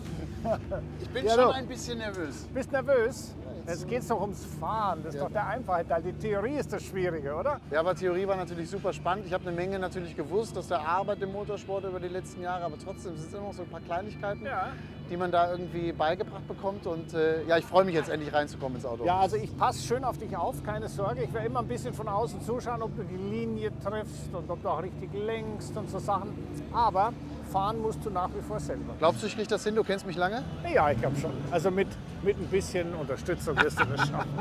[1.01, 2.47] ich bin Ja, schon ein bisschen nervös.
[2.55, 3.35] Bist nervös?
[3.67, 5.01] Jetzt geht es doch ums Fahren.
[5.03, 5.27] Das ist Ja.
[5.27, 6.03] doch der einfache Teil.
[6.03, 7.61] Die Theorie ist das Schwierige, oder?
[7.71, 9.27] Ja, aber Theorie war natürlich super spannend.
[9.27, 12.65] Ich habe eine Menge natürlich gewusst aus der Arbeit im Motorsport über die letzten Jahre,
[12.65, 14.69] aber trotzdem sind es immer noch so ein paar Kleinigkeiten, Ja.
[15.11, 16.87] die man da irgendwie beigebracht bekommt.
[16.87, 19.05] Und äh, ja, ich freue mich jetzt endlich reinzukommen ins Auto.
[19.05, 21.25] Ja, also ich passe schön auf dich auf, keine Sorge.
[21.25, 24.63] Ich werde immer ein bisschen von außen zuschauen, ob du die Linie triffst und ob
[24.63, 26.33] du auch richtig lenkst und so Sachen.
[26.73, 27.13] Aber
[27.47, 28.95] fahren musst du nach wie vor selber.
[28.99, 29.75] Glaubst du, ich kriege das hin?
[29.75, 30.43] Du kennst mich lange?
[30.73, 31.33] Ja, ich glaube schon.
[31.51, 31.89] Also mit,
[32.23, 34.31] mit ein bisschen Unterstützung wirst du das schaffen.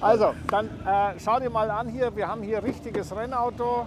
[0.00, 2.16] Also, dann äh, schau dir mal an hier.
[2.16, 3.86] Wir haben hier richtiges Rennauto.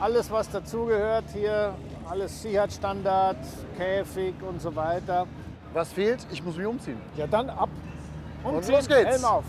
[0.00, 1.74] Alles, was dazugehört hier.
[2.08, 3.36] Alles Sicherheitsstandard,
[3.76, 5.26] Käfig und so weiter.
[5.74, 6.26] Was fehlt?
[6.30, 6.98] Ich muss mich umziehen.
[7.18, 7.68] Ja, dann ab.
[8.42, 9.04] Und Umziehen, los geht's.
[9.04, 9.44] Helm auf.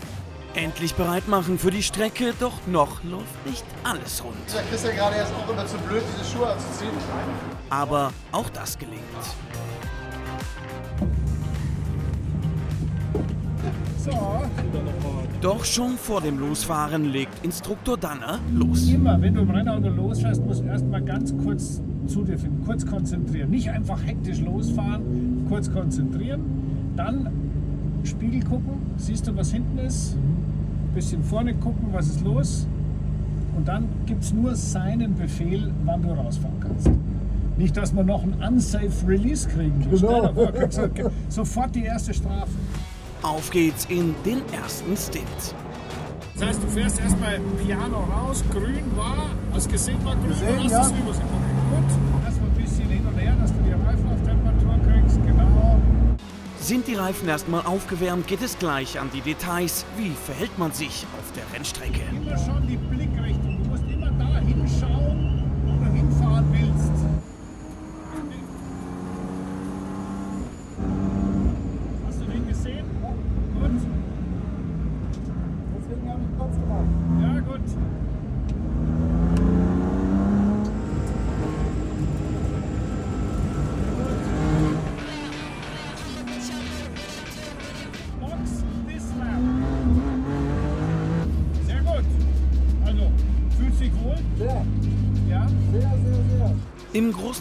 [0.54, 4.36] Endlich bereit machen für die Strecke, doch noch läuft nicht alles rund.
[4.54, 6.92] Ja, Chris ja gerade erst auch immer zu blöd, diese Schuhe anzuziehen.
[7.70, 9.02] Aber auch das gelingt.
[15.40, 18.88] Doch schon vor dem Losfahren legt Instruktor Danner los.
[18.88, 22.64] Immer, wenn du im Rennauto losfährst, musst du erst mal ganz kurz zu dir finden,
[22.64, 23.50] kurz konzentrieren.
[23.50, 26.92] Nicht einfach hektisch losfahren, kurz konzentrieren.
[26.94, 27.28] Dann
[28.04, 30.16] Spiegel gucken, siehst du, was hinten ist.
[30.94, 32.68] Bisschen vorne gucken, was ist los.
[33.56, 36.88] Und dann gibt es nur seinen Befehl, wann du rausfahren kannst.
[37.56, 39.82] Nicht, dass wir noch einen unsafe Release kriegen.
[39.96, 42.50] Vor, du Sofort die erste Strafe.
[43.22, 45.54] Auf geht's in den ersten Stint.
[46.34, 50.70] Das heißt, du fährst erstmal Piano raus, grün war, hast gesehen, war grün, Gesehen, hast
[50.70, 50.78] ja.
[50.78, 51.26] das rüber sehen.
[51.70, 55.78] Gut, erstmal ein bisschen hin und her, dass du die Reifen auf Temperatur kriegst, genau.
[56.64, 59.84] Sind die Reifen erstmal aufgewärmt, geht es gleich an die Details.
[59.98, 62.00] Wie verhält man sich auf der Rennstrecke?
[62.10, 63.13] Immer schon die Blickrichtung,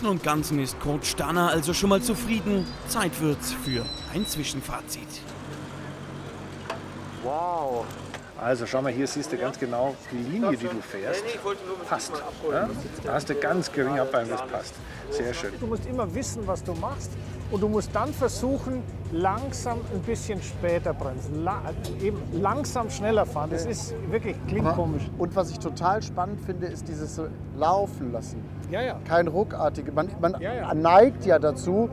[0.04, 2.68] Großen und Ganzen ist Coach Danner also schon mal zufrieden.
[2.90, 5.08] Zeit wird's für ein Zwischenfazit.
[7.24, 7.86] Wow.
[8.38, 11.24] Also schau mal, hier siehst du ganz genau die Linie, die du fährst.
[11.88, 12.12] Passt.
[12.52, 12.70] Ja?
[13.06, 14.74] Da hast du ganz gering abbein, das passt.
[15.10, 15.54] Sehr schön.
[15.58, 17.12] Du musst immer wissen, was du machst
[17.50, 18.84] und du musst dann versuchen,
[19.14, 21.46] langsam ein bisschen später bremsen.
[21.46, 21.62] La
[22.02, 23.52] eben langsam schneller fahren.
[23.52, 25.04] Das ist wirklich, klingt komisch.
[25.18, 27.22] Und was ich total spannend finde, ist dieses
[27.56, 28.44] Laufen lassen.
[28.74, 29.00] Ja, ja.
[29.08, 29.92] Kein ruckartige.
[29.92, 30.74] Man, man Ja, ja.
[30.74, 31.92] neigt ja dazu,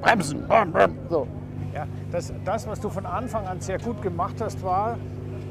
[0.00, 0.46] bremsen.
[0.46, 0.96] bam, bam.
[1.10, 1.26] So.
[1.74, 4.96] Ja, das, das, was du von Anfang an sehr gut gemacht hast, war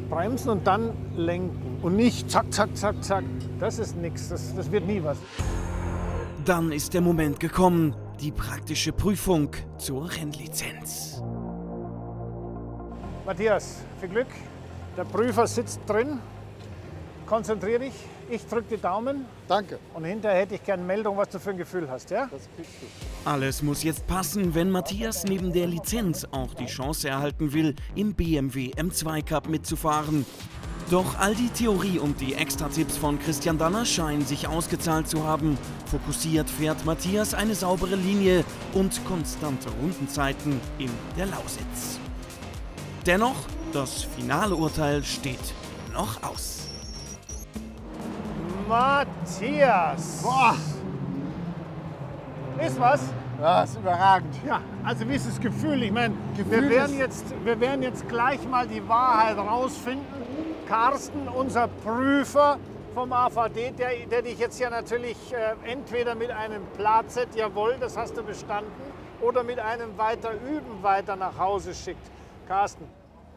[0.09, 1.79] bremsen und dann lenken.
[1.81, 3.25] Und nicht zack, zack, zack, zack.
[3.59, 4.29] Das ist nichts.
[4.29, 5.17] Das, das wird nie was.
[6.45, 11.21] Dann ist der Moment gekommen, die praktische Prüfung zur Rennlizenz.
[13.25, 14.27] Matthias, viel Glück.
[14.95, 16.19] Der Prüfer sitzt drin.
[17.25, 17.93] Konzentrier dich.
[18.29, 19.79] Ich drücke die Daumen Danke.
[19.93, 22.09] und hinterher hätte ich gerne Meldung, was du für ein Gefühl hast.
[22.09, 22.27] Ja?
[22.31, 23.29] Das kriegst du.
[23.29, 28.13] Alles muss jetzt passen, wenn Matthias neben der Lizenz auch die Chance erhalten will, im
[28.13, 30.25] BMW M2 Cup mitzufahren.
[30.89, 35.57] Doch all die Theorie und die Extra-Tipps von Christian Danner scheinen sich ausgezahlt zu haben.
[35.85, 38.43] Fokussiert fährt Matthias eine saubere Linie
[38.73, 41.99] und konstante Rundenzeiten in der Lausitz.
[43.05, 43.35] Dennoch
[43.71, 45.39] Das finale Urteil steht
[45.93, 46.62] noch aus.
[48.67, 50.21] Matthias!
[50.23, 50.55] Boah,
[52.65, 53.01] Ist was?
[53.39, 54.33] das ist überragend.
[54.45, 55.83] Ja, also wie ist das Gefühl?
[55.83, 60.05] Ich meine, wir werden, jetzt, wir werden jetzt gleich mal die Wahrheit rausfinden.
[60.67, 62.57] Carsten, unser Prüfer
[62.93, 67.97] vom AVD, der, der dich jetzt ja natürlich äh, entweder mit einem Platzett, jawohl, das
[67.97, 68.71] hast du bestanden,
[69.19, 72.11] oder mit einem weiter üben weiter nach Hause schickt.
[72.47, 72.85] Carsten,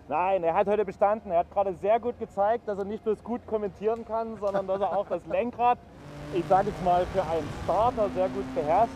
[0.09, 1.32] Nein, er hat heute bestanden.
[1.32, 4.80] Er hat gerade sehr gut gezeigt, dass er nicht bloß gut kommentieren kann, sondern dass
[4.80, 5.78] er auch das Lenkrad,
[6.32, 8.92] ich sage jetzt mal für einen Starter, sehr gut beherrscht.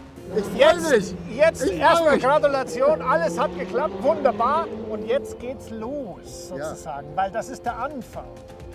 [0.56, 2.22] jetzt, jetzt Ich erstmal mich.
[2.22, 4.66] Gratulation, alles hat geklappt, wunderbar.
[4.88, 8.28] Und jetzt geht's los sozusagen, weil das ist der Anfang.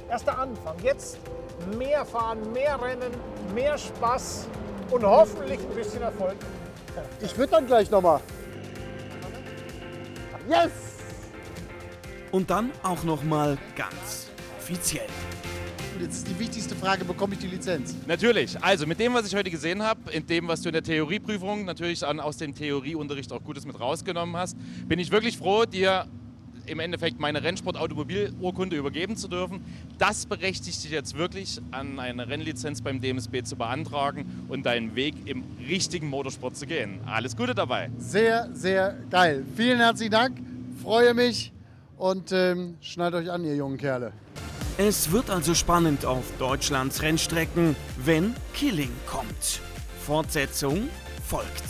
[0.09, 0.75] Erst der Anfang.
[0.83, 1.17] Jetzt
[1.77, 3.11] mehr fahren, mehr rennen,
[3.53, 4.47] mehr Spaß
[4.91, 6.35] und hoffentlich ein bisschen Erfolg.
[7.21, 8.19] Ich würde dann gleich nochmal.
[10.47, 10.94] Yes!
[12.35, 14.29] Und dann auch noch mal ganz
[14.59, 15.07] offiziell.
[15.95, 17.95] Und jetzt ist die wichtigste Frage, bekomme ich die Lizenz?
[18.07, 18.61] Natürlich.
[18.61, 21.63] Also mit dem, was ich heute gesehen habe, in dem, was du in der Theorieprüfung
[21.63, 26.07] natürlich an, aus dem Theorieunterricht auch Gutes mit rausgenommen hast, bin ich wirklich froh, dir
[26.65, 29.63] im Endeffekt meine Rennsport-Automobilurkunde übergeben zu dürfen.
[29.97, 35.15] Das berechtigt dich jetzt wirklich, an eine Rennlizenz beim DMSB zu beantragen und deinen Weg
[35.23, 36.99] im richtigen Motorsport zu gehen.
[37.05, 37.91] Alles Gute dabei.
[37.97, 39.45] Sehr, sehr geil.
[39.55, 40.37] Vielen herzlichen Dank.
[40.83, 41.53] Freue mich
[41.97, 44.13] und ähm, schnallt euch an, ihr jungen Kerle.
[44.77, 49.61] Es wird also spannend auf Deutschlands Rennstrecken, wenn Killing kommt.
[50.05, 50.89] Fortsetzung
[51.27, 51.63] folgt.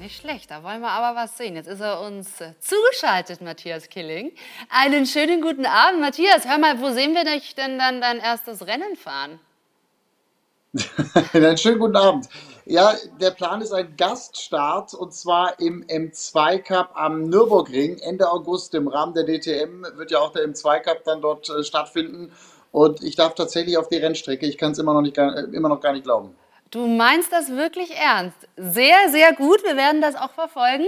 [0.00, 1.54] Nicht schlecht, da wollen wir aber was sehen.
[1.56, 2.28] Jetzt ist er uns
[2.60, 4.32] zugeschaltet, Matthias Killing.
[4.68, 6.46] Einen schönen guten Abend, Matthias.
[6.46, 9.38] Hör mal, wo sehen wir dich denn dann dein erstes Rennen fahren?
[11.32, 12.28] Einen schönen guten Abend.
[12.66, 18.74] Ja, der Plan ist ein Gaststart und zwar im M2 Cup am Nürburgring Ende August.
[18.74, 22.32] Im Rahmen der DTM wird ja auch der M2 Cup dann dort äh, stattfinden.
[22.72, 24.46] Und ich darf tatsächlich auf die Rennstrecke.
[24.46, 26.34] Ich kann es immer, noch äh, immer noch gar nicht glauben.
[26.70, 28.48] Du meinst das wirklich ernst?
[28.56, 29.62] Sehr, sehr gut.
[29.62, 30.86] Wir werden das auch verfolgen.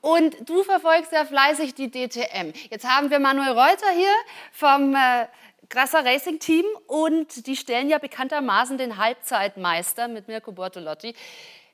[0.00, 2.52] Und du verfolgst ja fleißig die DTM.
[2.70, 4.14] Jetzt haben wir Manuel Reuter hier
[4.52, 5.26] vom äh,
[5.70, 11.14] Grasser Racing Team und die stellen ja bekanntermaßen den Halbzeitmeister mit Mirko Bortolotti.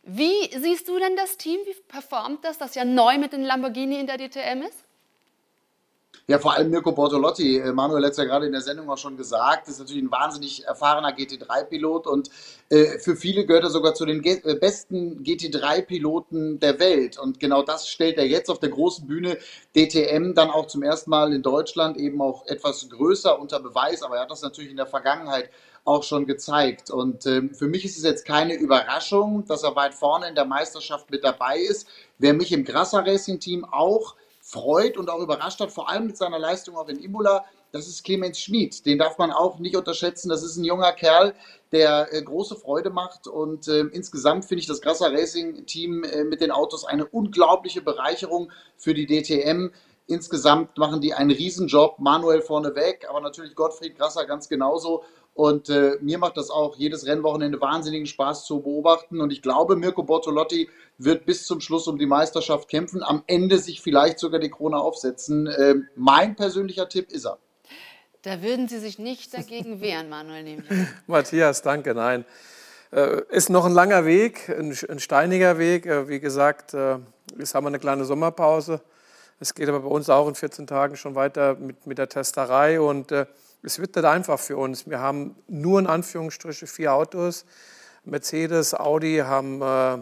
[0.03, 1.61] Wie siehst du denn das Team?
[1.65, 4.84] Wie performt das, das ja neu mit den Lamborghini in der DTM ist?
[6.27, 7.59] Ja, vor allem Mirko Bortolotti.
[7.59, 10.11] Äh, Manuel hat es ja gerade in der Sendung auch schon gesagt, ist natürlich ein
[10.11, 12.31] wahnsinnig erfahrener GT3-Pilot und
[12.71, 17.19] äh, für viele gehört er sogar zu den ge äh, besten GT3-Piloten der Welt.
[17.19, 19.37] Und genau das stellt er jetzt auf der großen Bühne
[19.77, 24.03] DTM dann auch zum ersten Mal in Deutschland eben auch etwas größer unter Beweis.
[24.03, 25.51] Aber er hat das natürlich in der Vergangenheit
[25.85, 26.91] auch schon gezeigt.
[26.91, 30.47] Und ähm, für mich ist es jetzt keine Überraschung, dass er weit vorne in der
[30.47, 31.87] Meisterschaft mit dabei ist.
[32.17, 34.15] Wer mich im Grasser Racing Team auch
[34.45, 38.05] freut und auch überrascht hat, vor allem mit seiner Leistung auch in Imola, das ist
[38.05, 38.85] Clemens Schmid.
[38.85, 40.29] Den darf man auch nicht unterschätzen.
[40.29, 41.35] Das ist ein junger Kerl,
[41.73, 43.27] der äh, große Freude macht.
[43.27, 47.81] Und äh, insgesamt finde ich das Grasser Racing Team äh, mit den Autos eine unglaubliche
[47.81, 49.71] Bereicherung für die DTM.
[50.07, 51.99] Insgesamt machen die einen Riesenjob.
[51.99, 55.03] Manuel vorneweg, aber natürlich Gottfried Grasser ganz genauso.
[55.35, 59.21] Und äh, mir macht das auch jedes Rennwochenende wahnsinnigen Spaß zu beobachten.
[59.21, 63.59] Und ich glaube, Mirko Bortolotti wird bis zum Schluss um die Meisterschaft kämpfen, am Ende
[63.59, 65.53] sich vielleicht sogar die Krone aufsetzen.
[65.59, 67.39] Ähm, mein persönlicher Tipp ist er.
[68.23, 70.89] Da würden Sie sich nicht dagegen wehren, Manuel, nehme ich an.
[71.09, 71.95] Matthias, danke.
[71.95, 72.25] Nein,
[72.93, 75.85] äh, ist noch ein langer Weg, ein, ein steiniger Weg.
[75.87, 76.99] Äh, wie gesagt, äh,
[77.37, 78.81] jetzt haben wir eine kleine Sommerpause.
[79.41, 82.81] Es geht aber bei uns auch in 14 Tagen schon weiter mit, mit der Testerei
[82.81, 83.27] und äh,
[83.65, 84.89] es wird nicht einfach für uns.
[84.89, 87.47] Wir haben nur in Anführungsstrichen vier Autos.
[88.05, 89.99] Mercedes, Audi haben äh,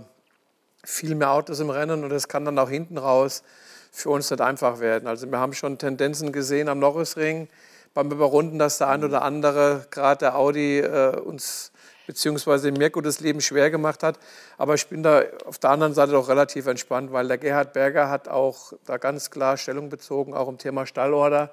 [0.84, 3.44] viel mehr Autos im Rennen und das kann dann auch hinten raus
[3.92, 5.06] für uns nicht einfach werden.
[5.06, 7.48] Also wir haben schon Tendenzen gesehen am Norrisring
[7.94, 11.70] beim Überrunden, dass der ein oder andere, gerade der Audi, äh, uns
[12.06, 14.18] beziehungsweise Mirko das Leben schwer gemacht hat.
[14.58, 18.10] Aber ich bin da auf der anderen Seite doch relativ entspannt, weil der Gerhard Berger
[18.10, 21.50] hat auch da ganz klar Stellung bezogen, auch im Thema Stallorder,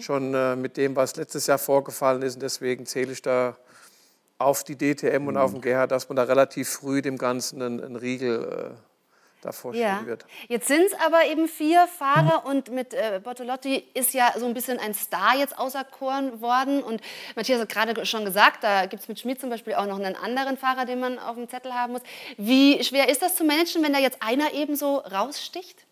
[0.00, 2.34] schon äh, mit dem, was letztes Jahr vorgefallen ist.
[2.34, 3.56] Und deswegen zähle ich da
[4.38, 7.82] auf die DTM und auf den Gerhard, dass man da relativ früh dem Ganzen einen,
[7.82, 8.76] einen Riegel äh,
[9.42, 9.94] davor Ja.
[9.94, 10.26] schieben wird.
[10.48, 14.54] Jetzt sind es aber eben vier Fahrer und mit äh, Bortolotti ist ja so ein
[14.54, 16.82] bisschen ein Star jetzt auserkoren worden.
[16.82, 17.00] Und
[17.36, 20.16] Matthias hat gerade schon gesagt, da gibt es mit Schmid zum Beispiel auch noch einen
[20.16, 22.02] anderen Fahrer, den man auf dem Zettel haben muss.
[22.36, 25.84] Wie schwer ist das zu managen, wenn da jetzt einer eben so raussticht?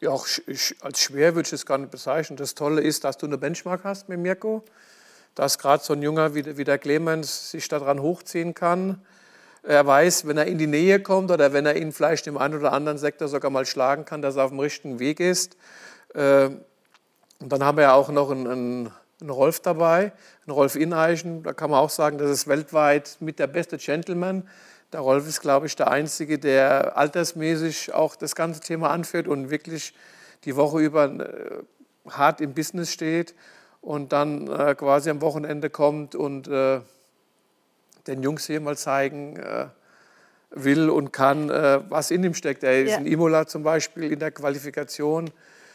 [0.00, 0.26] Ja, auch
[0.80, 2.36] als schwer würde ich es gar nicht bezeichnen.
[2.36, 4.62] Das Tolle ist, dass du eine Benchmark hast mit Mirko,
[5.34, 9.02] dass gerade so ein Junger wie, der- wie der Clemens sich daran hochziehen kann.
[9.64, 12.54] Er weiß, wenn er in die Nähe kommt oder wenn er ihn vielleicht im einen
[12.56, 15.56] oder anderen Sektor sogar mal schlagen kann, dass er auf dem richtigen Weg ist.
[16.14, 16.50] Äh,
[17.40, 20.12] und dann haben wir ja auch noch einen, einen, einen Rolf dabei,
[20.46, 21.42] einen Rolf Ineichen.
[21.42, 24.48] Da kann man auch sagen, das ist weltweit mit der beste Gentleman.
[24.92, 29.50] Der Rolf ist, glaube ich, der Einzige, der altersmäßig auch das ganze Thema anführt und
[29.50, 29.94] wirklich
[30.44, 31.62] die Woche über äh,
[32.08, 33.34] hart im Business steht
[33.82, 36.80] und dann äh, quasi am Wochenende kommt und äh,
[38.06, 39.38] den Jungs hier mal zeigen
[40.50, 42.64] will und kann, was in ihm steckt.
[42.64, 42.96] Er ist ja.
[42.96, 45.30] in Imola zum Beispiel in der Qualifikation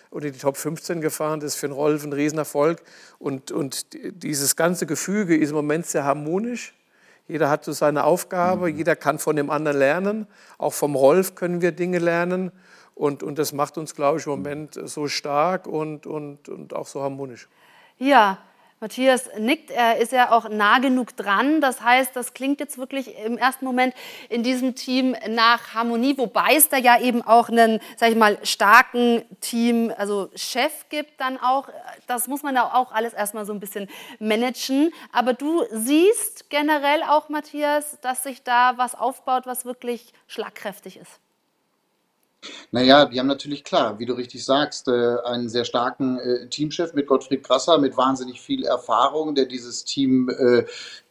[0.09, 1.41] und in die Top 15 gefahren.
[1.41, 2.81] Das ist für einen Rolf ein Riesenerfolg.
[3.19, 6.73] Und, und dieses ganze Gefüge ist im Moment sehr harmonisch.
[7.27, 8.77] Jeder hat so seine Aufgabe, mhm.
[8.77, 10.27] jeder kann von dem anderen lernen.
[10.57, 12.51] Auch vom Rolf können wir Dinge lernen.
[12.95, 16.87] Und, und das macht uns, glaube ich, im Moment so stark und, und, und auch
[16.87, 17.47] so harmonisch.
[17.97, 18.37] Ja,
[18.83, 21.61] Matthias nickt, er ist ja auch nah genug dran.
[21.61, 23.95] Das heißt, das klingt jetzt wirklich im ersten Moment
[24.27, 28.37] in diesem Team nach Harmonie, wobei es da ja eben auch einen, sag ich mal,
[28.43, 31.69] starken Team, also Chef gibt dann auch.
[32.07, 33.87] Das muss man ja auch alles erstmal so ein bisschen
[34.19, 34.91] managen.
[35.13, 41.22] Aber du siehst generell auch, Matthias, dass sich da was aufbaut, was wirklich schlagkräftig ist.
[42.71, 46.93] Naja, die haben natürlich klar, wie du richtig sagst, äh, einen sehr starken äh, Teamchef
[46.93, 50.65] mit Gottfried Krasser, mit wahnsinnig viel Erfahrung, der dieses Team äh,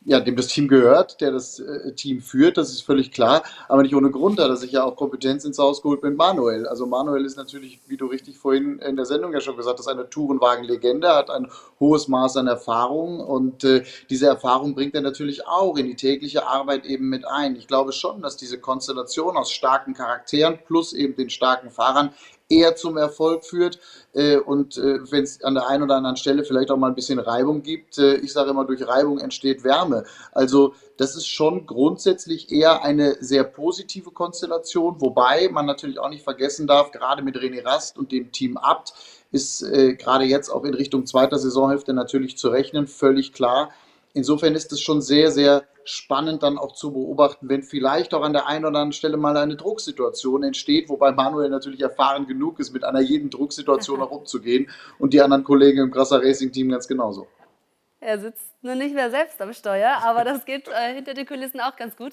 [0.05, 3.43] ja, dem das Team gehört, der das äh, Team führt, das ist völlig klar.
[3.69, 6.67] Aber nicht ohne Grund hat er sich ja auch Kompetenz ins Haus geholt mit Manuel.
[6.67, 9.89] Also Manuel ist natürlich, wie du richtig vorhin in der Sendung ja schon gesagt hast,
[9.89, 11.49] eine Tourenwagen-Legende, hat ein
[11.79, 16.47] hohes Maß an Erfahrung und äh, diese Erfahrung bringt er natürlich auch in die tägliche
[16.47, 17.57] Arbeit eben mit ein.
[17.57, 22.11] Ich glaube schon, dass diese Konstellation aus starken Charakteren plus eben den starken Fahrern
[22.53, 23.79] eher zum Erfolg führt.
[24.13, 26.95] Äh, und äh, wenn es an der einen oder anderen Stelle vielleicht auch mal ein
[26.95, 30.05] bisschen Reibung gibt, äh, ich sage immer, durch Reibung entsteht Wärme.
[30.33, 36.25] Also das ist schon grundsätzlich eher eine sehr positive Konstellation, wobei man natürlich auch nicht
[36.25, 38.93] vergessen darf, gerade mit René Rast und dem Team Abt
[39.33, 39.65] ist
[39.97, 43.71] gerade jetzt auch in Richtung zweiter Saisonhälfte natürlich zu rechnen, völlig klar.
[44.15, 48.33] Insofern ist es schon sehr, sehr spannend dann auch zu beobachten, wenn vielleicht auch an
[48.33, 52.73] der einen oder anderen Stelle mal eine Drucksituation entsteht, wobei Manuel natürlich erfahren genug ist,
[52.73, 56.87] mit einer jeden Drucksituation auch umzugehen und die anderen Kollegen im Krasser Racing Team ganz
[56.87, 57.27] genauso.
[58.01, 61.61] Er sitzt nur nicht mehr selbst am Steuer, aber das geht äh, hinter den Kulissen
[61.61, 62.13] auch ganz gut.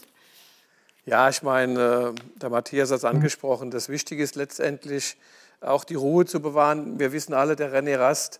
[1.05, 3.71] Ja, ich meine, äh, der Matthias hat es angesprochen.
[3.71, 5.17] Das Wichtige ist letztendlich
[5.61, 6.99] auch die Ruhe zu bewahren.
[6.99, 8.39] Wir wissen alle, der René Rast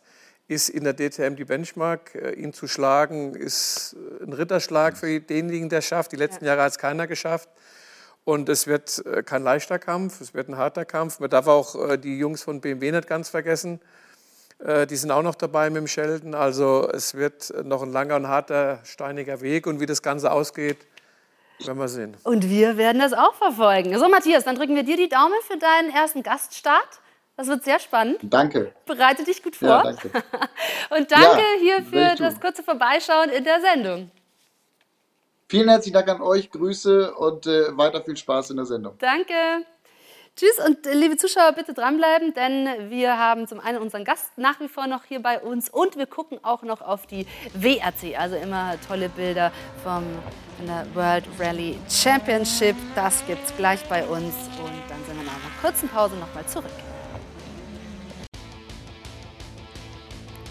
[0.50, 2.16] ist in der DTM die Benchmark.
[2.16, 6.12] Äh, ihn zu schlagen ist äh, ein Ritterschlag für denjenigen, der es schafft.
[6.12, 6.52] Die letzten ja.
[6.52, 7.50] Jahre hat es keiner geschafft.
[8.26, 11.20] Und es wird äh, kein leichter Kampf, es wird ein harter Kampf.
[11.20, 13.80] Man darf auch die Jungs von BMW nicht ganz vergessen.
[14.90, 16.36] Die sind auch noch dabei mit dem Sheldon.
[16.36, 19.66] Also es wird noch ein langer und harter, steiniger Weg.
[19.68, 20.76] Und wie das Ganze ausgeht,
[21.66, 22.18] werden wir sehen.
[22.24, 23.98] Und wir werden das auch verfolgen.
[23.98, 27.00] So, Matthias, dann drücken wir dir die Daumen für deinen ersten Gaststart.
[27.40, 28.18] Das wird sehr spannend.
[28.22, 28.74] Danke.
[28.86, 29.70] Bereite dich gut vor.
[29.70, 30.10] Ja, danke.
[30.90, 34.12] Und danke ja, hier für das kurze Vorbeischauen in der Sendung.
[35.48, 38.96] Vielen herzlichen Dank an euch, Grüße und äh, weiter viel Spaß in der Sendung.
[39.00, 39.34] Danke.
[40.36, 44.60] Tschüss und äh, liebe Zuschauer, bitte dranbleiben, denn wir haben zum einen unseren Gast nach
[44.60, 48.36] wie vor noch hier bei uns und wir gucken auch noch auf die WRC, also
[48.36, 50.04] immer tolle Bilder vom,
[50.58, 52.76] von der World Rally Championship.
[52.96, 56.46] Das gibt es gleich bei uns und dann sind wir nach einer kurzen Pause nochmal
[56.46, 56.66] zurück.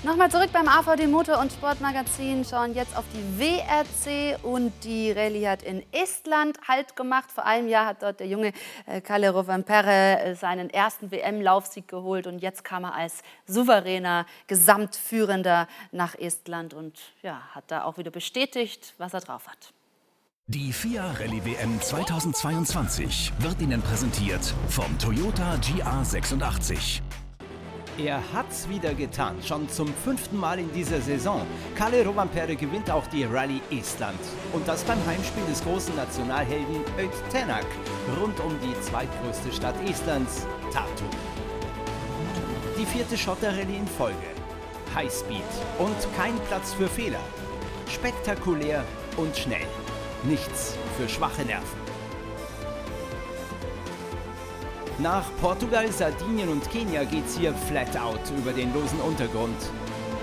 [0.04, 5.48] Nochmal zurück beim AVD Motor- und Sportmagazin, schauen jetzt auf die WRC und die Rallye
[5.48, 7.32] hat in Estland Halt gemacht.
[7.32, 8.52] Vor einem Jahr hat dort der junge
[8.86, 15.66] äh, Kalle Rovanperä äh, seinen ersten WM-Laufsieg geholt und jetzt kam er als souveräner Gesamtführender
[15.90, 19.72] nach Estland und ja, hat da auch wieder bestätigt, was er drauf hat.
[20.46, 27.02] Die FIA Rallye WM 2022 wird Ihnen präsentiert vom Toyota GR86.
[27.98, 31.44] Er hat's wieder getan, schon zum fünften Mal in dieser Saison.
[31.74, 34.20] Kalle Rovanperä gewinnt auch die Rallye Estland.
[34.52, 37.10] Und das beim Heimspiel des großen Nationalhelden Öt
[38.20, 41.04] rund um die zweitgrößte Stadt Estlands, Tartu.
[42.78, 44.16] Die vierte Schotterrallye in Folge.
[44.94, 45.42] Highspeed
[45.80, 47.20] und kein Platz für Fehler.
[47.92, 48.84] Spektakulär
[49.16, 49.66] und schnell.
[50.22, 51.87] Nichts für schwache Nerven.
[55.00, 59.56] Nach Portugal, Sardinien und Kenia geht's hier flat out über den losen Untergrund.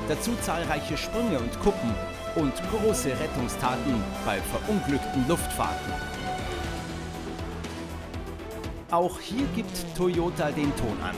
[0.09, 1.95] Dazu zahlreiche Sprünge und Kuppen
[2.36, 5.93] und große Rettungstaten bei verunglückten Luftfahrten.
[8.91, 11.15] Auch hier gibt Toyota den Ton an.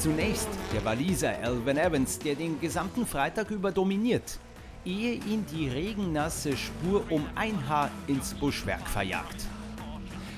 [0.00, 4.40] Zunächst der Waliser Alvin Evans, der den gesamten Freitag über dominiert.
[4.84, 9.46] ehe ihn die regennasse Spur um ein Haar ins Buschwerk verjagt.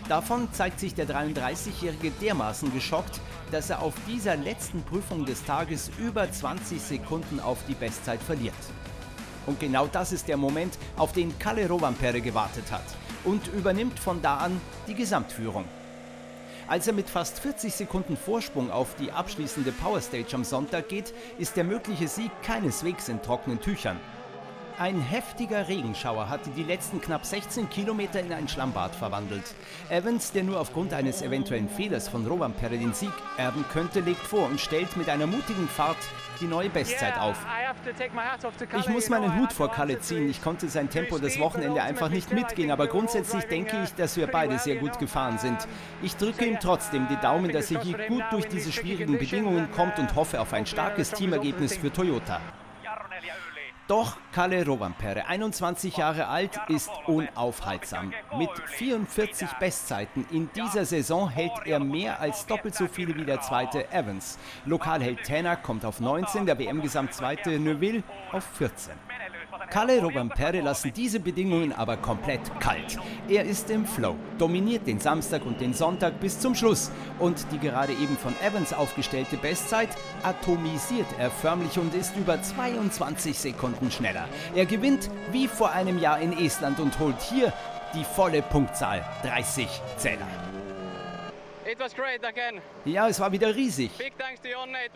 [0.09, 5.90] Davon zeigt sich der 33-Jährige dermaßen geschockt, dass er auf dieser letzten Prüfung des Tages
[5.98, 8.55] über 20 Sekunden auf die Bestzeit verliert.
[9.46, 12.84] Und genau das ist der Moment, auf den Kalle Rovanperä gewartet hat
[13.24, 15.64] und übernimmt von da an die Gesamtführung.
[16.66, 21.57] Als er mit fast 40 Sekunden Vorsprung auf die abschließende Powerstage am Sonntag geht, ist
[21.57, 23.98] der mögliche Sieg keineswegs in trockenen Tüchern.
[24.77, 29.55] Ein heftiger Regenschauer hatte die letzten knapp 16 Kilometer in ein Schlammbad verwandelt.
[29.89, 34.47] Evans, der nur aufgrund eines eventuellen Fehlers von Rovanperä den Sieg erben könnte, legt vor
[34.47, 35.97] und stellt mit einer mutigen Fahrt
[36.41, 37.39] die neue Bestzeit auf.
[38.77, 40.29] Ich muss meinen Hut vor Kalle ziehen.
[40.29, 44.27] Ich konnte sein Tempo das Wochenende einfach nicht mitgehen, aber grundsätzlich denke ich, dass wir
[44.27, 45.68] beide sehr gut gefahren sind.
[46.03, 50.01] Ich drücke ihm trotzdem die Daumen, dass er hier gut durch diese schwierigen Bedingungen kommt
[50.01, 52.41] und hoffe auf ein starkes Teamergebnis für Toyota.
[53.87, 58.14] Doch Kalle Rovanperä, 21 Jahre alt, ist unaufhaltsam.
[58.39, 63.43] Mit 44 Bestzeiten in dieser Saison hält er mehr als doppelt so viele wie der
[63.43, 64.39] zweite Evans.
[64.64, 68.95] Lokalheld Tänak kommt auf 19, der WM-Gesamtzweite Neuville auf 14.
[69.70, 72.98] Kalle Rovanperä lassen diese Bedingungen aber komplett kalt.
[73.28, 77.59] Er ist im Flow, dominiert den Samstag und den Sonntag bis zum Schluss und die
[77.59, 79.88] gerade eben von Evans aufgestellte Bestzeit
[80.22, 84.28] atomisiert er förmlich und ist über 22 Sekunden schneller.
[84.55, 87.52] Er gewinnt wie vor einem Jahr in Estland und holt hier
[87.94, 90.53] die volle Punktzahl 30 Zähler.
[92.85, 93.91] Ja, es war wieder riesig.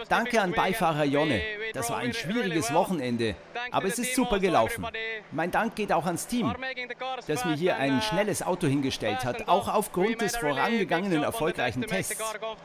[0.09, 1.41] Danke an Beifahrer Jonne.
[1.75, 3.35] Das war ein schwieriges Wochenende,
[3.71, 4.87] aber es ist super gelaufen.
[5.33, 6.55] Mein Dank geht auch ans Team,
[7.27, 12.23] das mir hier ein schnelles Auto hingestellt hat, auch aufgrund des vorangegangenen erfolgreichen Tests.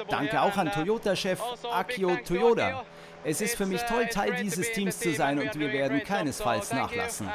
[0.09, 1.41] Danke auch an Toyota-Chef
[1.71, 2.85] Akio Toyoda.
[3.25, 7.29] Es ist für mich toll, Teil dieses Teams zu sein und wir werden keinesfalls nachlassen.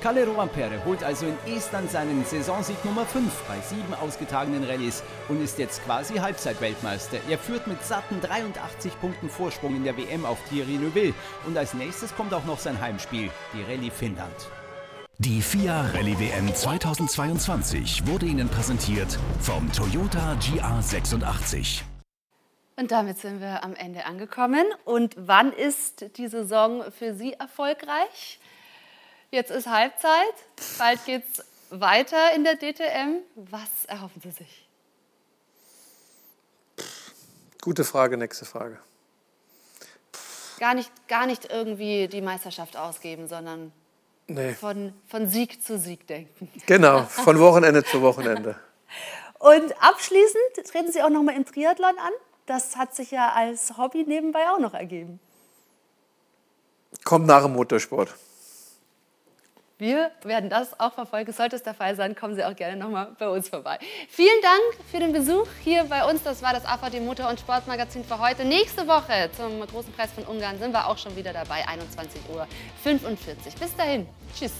[0.00, 5.42] Kalle Rovanperä holt also in Estland seinen Saisonsieg Nummer 5 bei sieben ausgetragenen Rallyes und
[5.42, 7.18] ist jetzt quasi Halbzeitweltmeister.
[7.28, 11.14] Er führt mit satten 83 Punkten Vorsprung in der WM auf Thierry Neuville
[11.46, 14.48] und als nächstes kommt auch noch sein Heimspiel, die Rallye Finnland.
[15.18, 21.82] Die FIA Rallye WM 2022 wurde Ihnen präsentiert vom Toyota GR86.
[22.80, 24.64] Und damit sind wir am Ende angekommen.
[24.86, 28.39] Und wann ist die Saison für Sie erfolgreich?
[29.30, 30.34] Jetzt ist Halbzeit,
[30.78, 33.18] bald geht es weiter in der DTM.
[33.36, 34.68] Was erhoffen Sie sich?
[37.62, 38.78] Gute Frage, nächste Frage.
[40.58, 43.72] Gar nicht, gar nicht irgendwie die Meisterschaft ausgeben, sondern
[44.26, 44.54] Nee.
[44.54, 46.50] von, von Sieg zu Sieg denken.
[46.66, 48.56] Genau, von Wochenende zu Wochenende.
[49.38, 52.12] Und abschließend treten Sie auch noch mal im Triathlon an.
[52.46, 55.20] Das hat sich ja als Hobby nebenbei auch noch ergeben.
[57.04, 58.14] Kommt nach dem Motorsport.
[59.80, 61.32] Wir werden das auch verfolgen.
[61.32, 63.78] Sollte es der Fall sein, kommen Sie auch gerne nochmal bei uns vorbei.
[64.08, 66.22] Vielen Dank für den Besuch hier bei uns.
[66.22, 68.44] Das war das AVD Motor- und Sportmagazin für heute.
[68.44, 72.46] Nächste Woche zum Großen Preis von Ungarn sind wir auch schon wieder dabei, 21.45 Uhr.
[73.58, 74.06] Bis dahin.
[74.38, 74.52] Tschüss.